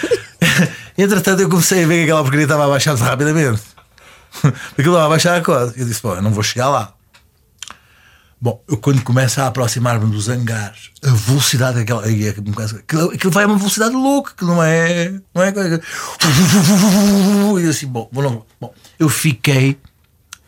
[0.96, 3.62] entretanto, eu comecei a ver que aquela porcaria estava a baixar-se rapidamente.
[4.78, 5.74] Aquilo estava a baixar a coisa.
[5.76, 6.94] Eu disse: bom, eu não vou chegar lá.
[8.44, 12.04] Bom, eu quando começo a aproximar-me dos hangares, a velocidade daquela.
[12.10, 15.12] é começa- Aquilo, aquilo vai a uma velocidade louca, que não é.
[15.32, 15.52] Não é.
[17.64, 19.78] E assim, bom, bom, bom, eu fiquei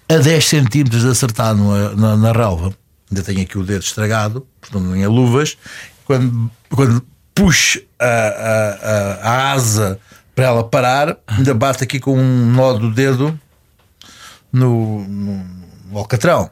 [0.08, 2.74] a 10 centímetros de acertar no- na, na relva.
[3.10, 5.56] Ainda tenho aqui o dedo estragado, portanto não tinha luvas.
[6.04, 7.00] Quando, quando
[7.32, 10.00] puxo a, a, a, a asa
[10.34, 13.38] para ela parar, ainda bate aqui com um nó do dedo
[14.52, 15.44] no, no,
[15.90, 16.50] no alcatrão.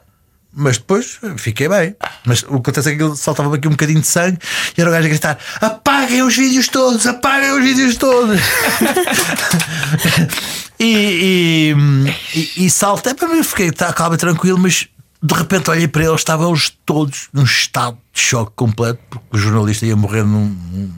[0.55, 1.95] Mas depois fiquei bem.
[2.25, 4.37] Mas o que acontece é que ele saltava aqui um bocadinho de sangue
[4.77, 8.39] e era o gajo a gritar: apaguem os vídeos todos, apaguem os vídeos todos.
[10.79, 12.09] e, e,
[12.55, 14.87] e, e saltei para mim, fiquei tá, calmo e tranquilo, mas
[15.21, 19.37] de repente olhei para eles, estavam eles todos num estado de choque completo, porque o
[19.37, 20.45] jornalista ia morrer num.
[20.45, 20.93] num-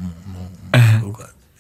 [1.02, 1.14] num-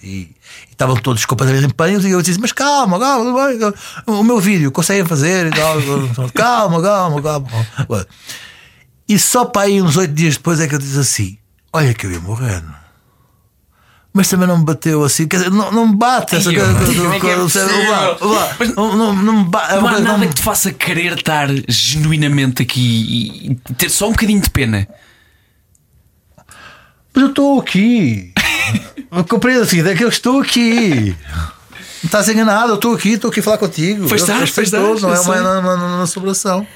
[0.04, 0.36] e, e
[0.76, 2.06] estavam todos completamente em pânico.
[2.06, 3.74] E eu disse: Mas calma, calma, calma.
[4.06, 5.76] o meu vídeo conseguem fazer e tal.
[6.34, 7.48] Calma, calma, calma.
[7.78, 8.08] calma.
[9.08, 11.38] E só para aí uns oito dias depois é que eu disse assim:
[11.74, 12.74] Olha que eu ia morrendo.
[14.14, 16.72] Mas também não me bateu assim, quer dizer, não, não me bate essa coisa.
[18.74, 24.12] Não há nada não- que te faça querer estar genuinamente aqui e ter só um
[24.12, 24.88] bocadinho de pena.
[27.14, 28.32] Mas eu estou aqui.
[29.30, 31.16] Compreendo assim, é que eu estou aqui.
[32.04, 34.08] Não estás enganado, eu estou aqui, estou aqui a falar contigo.
[34.08, 35.42] Pois estás, pois estás, todos, não é uma, sei.
[35.42, 36.68] uma, uma, uma celebração.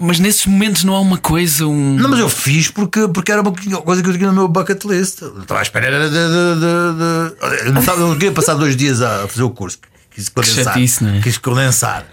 [0.00, 1.94] Mas nesses momentos não há uma coisa, um.
[1.96, 4.84] Não, mas eu fiz porque, porque era uma coisa que eu tinha no meu bucket
[4.84, 5.22] list.
[5.22, 6.14] Eu estava à espera era de.
[6.14, 9.78] de, de, de- Eu, não estava, eu queria passar dois dias a fazer o curso.
[10.10, 10.64] Quis condensar.
[10.64, 11.20] chatice, não é?
[11.20, 12.06] Quis condensar.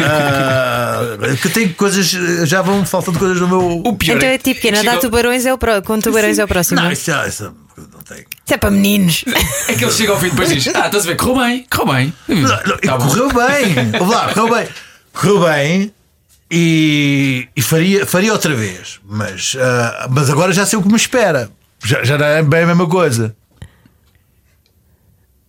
[0.00, 1.00] Ah,
[1.40, 2.06] que tem coisas.
[2.48, 3.82] Já vão faltando coisas no meu.
[3.84, 5.82] O pior Então é é tipo que nadar tubarões é o pro...
[5.82, 6.80] com tubarões é o próximo.
[6.80, 8.24] Não, isso, isso não tem.
[8.48, 9.24] Isso é para meninos.
[9.68, 11.66] É que ele chega ao fim e depois diz: Ah, estás a ver, correu bem,
[11.70, 12.14] correu bem.
[12.80, 13.06] Tá bom.
[13.06, 13.90] correu bem.
[13.98, 14.68] Vamos lá, correu bem.
[15.12, 15.92] Correu bem
[16.50, 19.00] e, e faria, faria outra vez.
[19.04, 21.50] Mas, ah, mas agora já sei o que me espera.
[21.84, 23.36] Já, já não é bem a mesma coisa.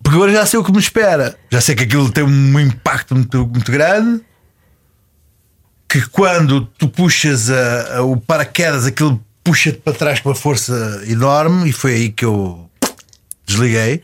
[0.04, 1.38] Porque agora já sei o que me espera.
[1.50, 4.22] Já sei que aquilo tem um impacto muito, muito grande.
[5.88, 11.02] Que quando tu puxas a- a- o paraquedas, aquilo puxa-te para trás com uma força
[11.08, 11.70] enorme.
[11.70, 12.69] E foi aí que eu
[13.50, 14.04] desliguei.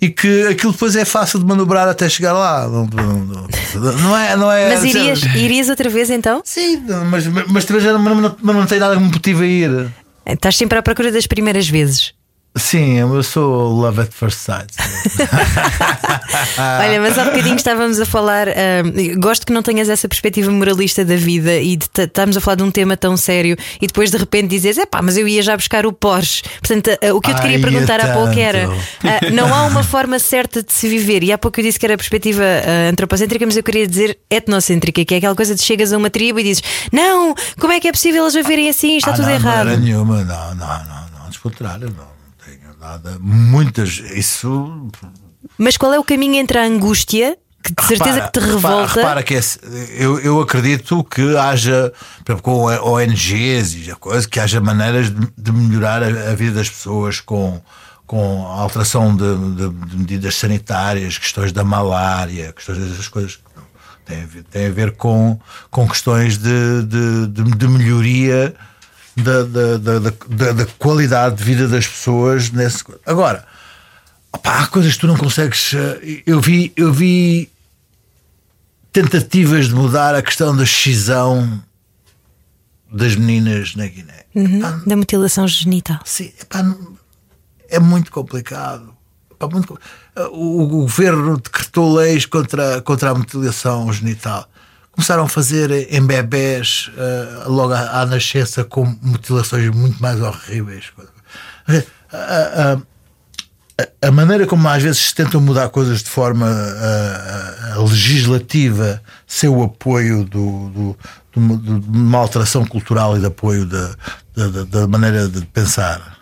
[0.00, 2.68] e que aquilo depois é fácil de manobrar até chegar lá.
[2.68, 4.74] Não, não, não é, não é.
[4.74, 6.42] Mas irias, irias outra vez então?
[6.44, 9.92] Sim, mas, mas, mas, já não, mas não tem nada que me motive a ir.
[10.26, 12.12] Estás sempre à procura das primeiras vezes.
[12.56, 14.72] Sim, eu sou love at first sight.
[16.80, 18.48] Olha, mas há bocadinho estávamos a falar.
[18.48, 22.54] Uh, gosto que não tenhas essa perspectiva moralista da vida e de, estamos a falar
[22.54, 25.42] de um tema tão sério e depois de repente dizes: é pá, mas eu ia
[25.42, 26.42] já buscar o Porsche.
[26.62, 29.66] Portanto, uh, o que eu te queria Ai, perguntar há pouco era: uh, não há
[29.66, 31.22] uma forma certa de se viver.
[31.22, 32.42] E há pouco eu disse que era perspectiva
[32.90, 36.40] antropocêntrica, mas eu queria dizer etnocêntrica, que é aquela coisa de chegas a uma tribo
[36.40, 38.96] e dizes: não, como é que é possível eles viverem assim?
[38.96, 39.66] Está ah, tudo não, errado.
[39.66, 42.15] Não, nenhuma, não, não, não, não, não, contrário, não
[42.86, 43.18] nada.
[43.20, 43.98] Muitas.
[43.98, 44.88] Isso.
[45.58, 48.86] Mas qual é o caminho entre a angústia que de certeza repara, que te revolta.
[48.86, 49.40] Repara, repara que é,
[49.98, 51.92] eu, eu acredito que haja,
[52.24, 56.56] por exemplo, com ONGs e coisa, que haja maneiras de, de melhorar a, a, vida
[56.56, 57.60] das pessoas com,
[58.06, 63.40] com a alteração de, de, de, medidas sanitárias, questões da malária, questões dessas coisas.
[64.04, 65.36] Tem a ver, tem a ver com,
[65.68, 67.26] com questões de, de,
[67.56, 68.54] de melhoria
[69.16, 72.50] da, da, da, da, qualidade de vida das pessoas.
[72.50, 72.84] Nesse...
[73.06, 73.46] Agora,
[74.32, 75.72] opa, há coisas que tu não consegues.
[75.74, 77.50] Eh, eu vi, eu vi
[78.92, 81.62] tentativas de mudar a questão da excisão
[82.92, 84.24] das meninas na Guiné.
[84.34, 85.98] Uhum, da mutilação genital.
[86.04, 86.76] Sim, epá,
[87.68, 88.94] é muito complicado.
[89.30, 89.78] Epá, muito...
[90.30, 94.48] O, o governo decretou leis contra, contra a mutilação genital
[94.96, 100.86] começaram a fazer em bebés uh, logo à, à, nascença com mutilações muito mais horríveis.
[102.12, 102.74] A,
[103.78, 109.48] a, a, maneira como às vezes se tentam mudar coisas de forma uh, legislativa sem
[109.48, 110.98] o apoio do, do,
[111.32, 113.94] do, de uma alteração cultural e de apoio da,
[114.34, 116.16] da, da maneira de pensar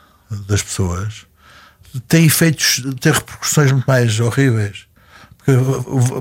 [0.48, 1.26] das pessoas
[2.08, 4.86] tem efeitos, tem repercussões muito mais horríveis.
[5.38, 5.52] Porque,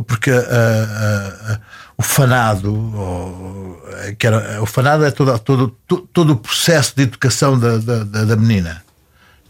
[0.08, 1.60] porque a,
[2.04, 3.82] o fanado, o,
[4.20, 5.78] que era, o fanado é todo, todo,
[6.12, 8.84] todo o processo de educação da, da, da menina.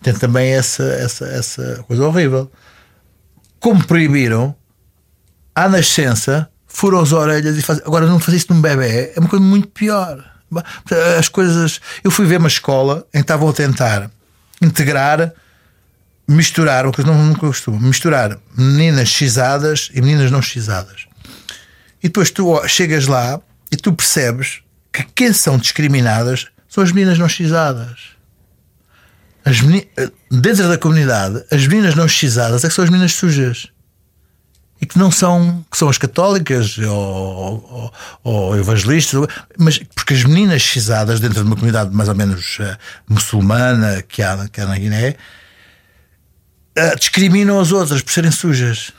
[0.04, 2.52] Tem também essa, essa, essa coisa horrível.
[3.60, 4.56] Como proibiram,
[5.56, 7.72] à nascença, furam as orelhas e.
[7.86, 10.24] Agora, não fazer isso num bebê é uma coisa muito pior.
[11.18, 11.82] As coisas.
[12.04, 14.12] Eu fui ver uma escola em que estavam a tentar
[14.62, 15.34] integrar,
[16.28, 21.08] misturar, o que eu nunca costumo, misturar meninas xizadas e meninas não xizadas.
[22.04, 23.40] E depois tu chegas lá
[23.72, 28.14] e tu percebes que quem são discriminadas são as meninas não xizadas.
[29.46, 29.88] As meni...
[30.30, 33.68] Dentro da comunidade, as meninas não xizadas é que são as meninas sujas.
[34.82, 37.94] E que não são, que são as católicas ou, ou,
[38.24, 39.26] ou evangelistas,
[39.58, 42.78] mas porque as meninas xizadas dentro de uma comunidade mais ou menos uh,
[43.08, 45.16] muçulmana que há, que há na Guiné
[46.78, 48.92] uh, discriminam as outras por serem sujas.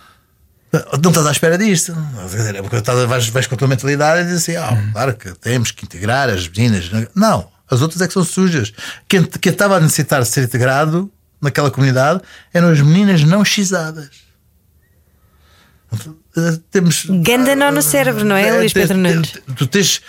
[1.02, 1.94] Não estás à espera disto.
[2.72, 5.84] Estás, vais, vais com a tua mentalidade e dizes assim: ah, claro que temos que
[5.84, 6.90] integrar as meninas.
[7.14, 8.72] Não, as outras é que são sujas.
[9.08, 11.10] Quem, quem estava a necessitar de ser integrado
[11.40, 12.20] naquela comunidade
[12.52, 14.24] eram as meninas não xizadas.
[16.70, 17.06] Temos.
[17.22, 19.34] Ganda não no cérebro, não é, é Luís Pedro Nunes?
[19.56, 20.02] Tu tens.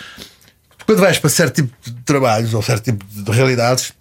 [0.84, 3.92] Quando vais para certo tipo de trabalhos ou certo tipo de realidades,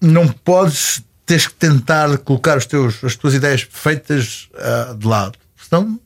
[0.00, 1.02] não podes.
[1.26, 5.38] Tens que tentar colocar os teus, as tuas ideias perfeitas uh, de lado.
[5.56, 5.98] Senão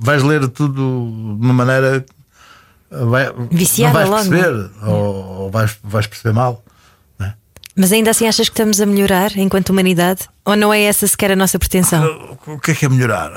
[0.00, 0.74] vais ler tudo
[1.38, 2.04] de uma maneira.
[2.90, 4.70] Vai, Viciada não vais logo, perceber?
[4.82, 4.86] É?
[4.86, 6.62] ou, ou vais, vais perceber mal.
[7.20, 7.32] É?
[7.74, 10.28] Mas ainda assim achas que estamos a melhorar enquanto humanidade?
[10.44, 12.36] Ou não é essa sequer a nossa pretensão?
[12.46, 13.30] O que é que é melhorar?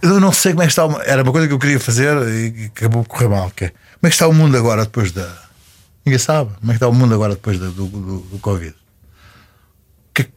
[0.00, 0.86] Eu não sei como é que está.
[0.86, 1.00] O...
[1.02, 3.50] Era uma coisa que eu queria fazer e acabou por correr mal.
[3.50, 5.28] Que é, como é que está o mundo agora depois da.
[6.04, 6.50] Ninguém sabe.
[6.60, 8.74] Como é que está o mundo agora depois do, do, do Covid?
[10.14, 10.30] Que,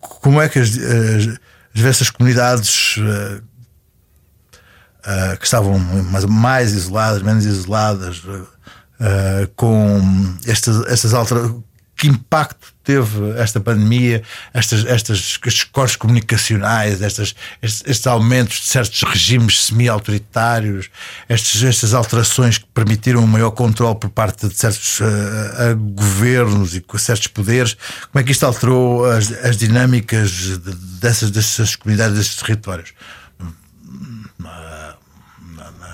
[0.00, 1.38] como é que as, as
[1.74, 3.42] diversas comunidades uh,
[5.00, 5.78] uh, que estavam
[6.28, 8.46] mais, isoladas, menos isoladas, uh,
[9.56, 10.00] com
[10.46, 11.62] estas, estas alterações.
[11.96, 14.22] Que impacto teve esta pandemia,
[14.54, 20.88] estas, estas, estes cortes comunicacionais, estas, estes, estes aumentos de certos regimes semi-autoritários,
[21.28, 26.82] estas alterações que permitiram um maior controle por parte de certos uh, uh, governos e
[26.96, 27.76] certos poderes,
[28.10, 30.58] como é que isto alterou as, as dinâmicas
[31.00, 32.94] dessas, dessas comunidades, desses territórios?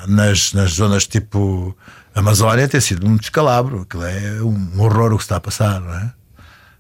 [0.07, 1.76] Nas, nas zonas tipo
[2.14, 5.92] Amazónia tem sido um descalabro, aquilo é um horror o que está a passar, não
[5.92, 6.12] é?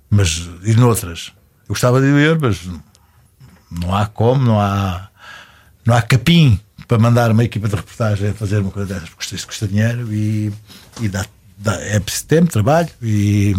[0.08, 1.32] Mas e noutras?
[1.62, 2.66] Eu gostava de ver, mas
[3.70, 5.08] não há como, não há,
[5.84, 6.58] não há capim
[6.88, 10.10] para mandar uma equipa de reportagem a fazer uma coisa dessas, porque isto custa dinheiro
[10.12, 10.52] e,
[11.00, 11.26] e dá,
[11.58, 13.54] dá, é preciso tempo, trabalho e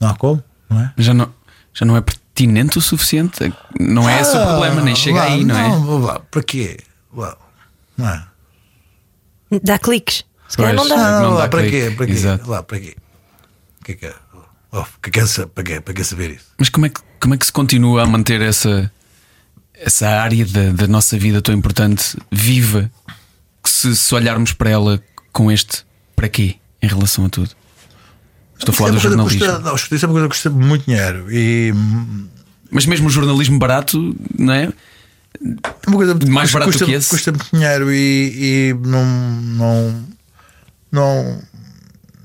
[0.00, 0.92] não há como, não é?
[0.98, 1.32] Já não,
[1.72, 3.52] já não é pertinente o suficiente.
[3.80, 5.68] Não é esse o problema, nem chega lá, aí, não, é?
[5.68, 6.78] Não, lá, para quê?
[7.14, 7.36] Lá,
[7.96, 8.26] não é?
[9.62, 10.24] Dá cliques.
[10.48, 10.96] Se calhar não dá.
[10.96, 11.90] Não, não lá, dá para clique.
[11.90, 11.96] quê?
[11.96, 12.12] Para quê?
[12.12, 12.50] Exato.
[12.50, 12.96] Lá, para quê?
[13.80, 14.14] O que é que é?
[14.70, 15.80] Oh, que é que é sa- para, quê?
[15.80, 16.46] para que saber isso?
[16.58, 18.92] Mas como é, que, como é que se continua a manter essa,
[19.74, 22.90] essa área da, da nossa vida tão importante viva?
[23.62, 25.02] Que se, se olharmos para ela
[25.32, 25.84] com este
[26.14, 27.50] para quê em relação a tudo?
[28.58, 29.38] Estou a falar do é que jornalismo.
[29.40, 31.72] Custa, não, isso é uma coisa que custa muito dinheiro e
[32.70, 34.70] Mas mesmo o jornalismo barato, não é?
[35.40, 37.08] É uma coisa Mais custa, barato custa, que esse?
[37.10, 40.08] custa muito dinheiro e, e não, não,
[40.90, 41.42] não,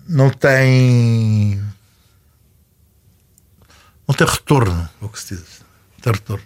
[0.08, 1.62] não tem
[4.08, 5.44] não tem retorno, é o que se diz.
[5.94, 6.44] Não tem retorno.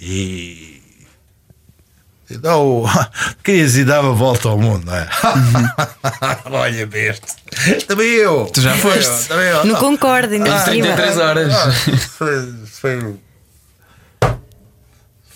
[0.00, 0.82] E
[2.30, 2.86] e dá o,
[3.44, 5.06] querias e dava a volta ao mundo, não é?
[6.50, 7.26] Olha, besta.
[7.86, 8.46] Também eu.
[8.46, 9.28] Tu já Também eu, foste.
[9.28, 9.64] Também eu.
[9.66, 10.86] Não concordo, ainda Ah, por cima.
[10.94, 11.54] 33 horas.
[11.54, 11.72] Ah,
[12.16, 13.16] foi, foi,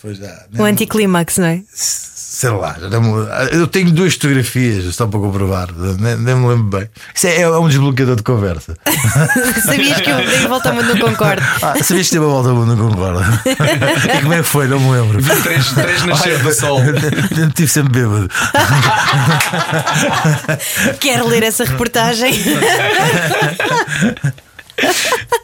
[0.07, 0.45] foi já.
[0.59, 1.61] O anticlímax, não é?
[1.75, 6.87] Sei lá, me- eu tenho duas fotografias só para comprovar, nem, nem me lembro bem.
[7.15, 8.77] Isso é, é um desbloqueador de conversa.
[9.65, 11.43] Sabias que eu dei a volta ao mundo, não concordo.
[11.63, 13.25] Ah, sabias que teve a volta ao mundo, não concordo.
[14.17, 14.69] E como é que foi?
[14.69, 15.23] Não me lembro.
[15.43, 16.81] Três, três nascer do sol.
[17.49, 18.29] Estive sempre bêbado.
[21.01, 22.33] Quero ler essa reportagem.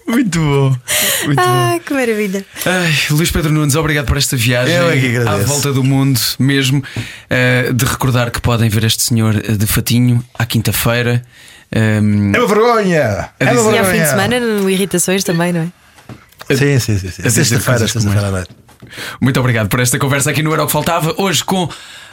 [0.06, 0.76] Muito bom.
[1.24, 1.42] Muito bom.
[1.42, 2.44] ah, que maravilha.
[2.66, 5.46] Ai, Luís Pedro Nunes, obrigado por esta viagem Eu é que à agradeço.
[5.48, 6.82] volta do mundo, mesmo.
[7.30, 11.22] eh, de recordar que podem ver este senhor eh, de fatinho à quinta-feira.
[11.74, 13.30] Ehm, É uma vergonha!
[13.40, 13.84] É uma dizer- E ao vergonha!
[13.84, 15.60] fim de semana, no Irritações também, não
[16.50, 16.54] é?
[16.54, 17.10] Sim, sim, sim.
[17.10, 17.30] sim.
[17.30, 18.50] Sexta-feira, sexta-feira à noite.
[19.20, 21.14] muito obrigado por esta conversa aqui no Era o que Faltava.
[21.16, 21.68] Hoje com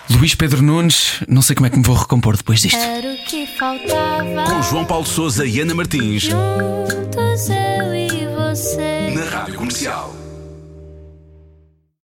[0.09, 1.21] Luís Pedro Nunes.
[1.27, 2.77] Não sei como é que me vou recompor depois disto.
[2.77, 4.43] Era o que faltava.
[4.47, 9.11] Com João Paulo Souza e Ana Martins Juntos eu e você.
[9.13, 10.18] na Rádio Comercial.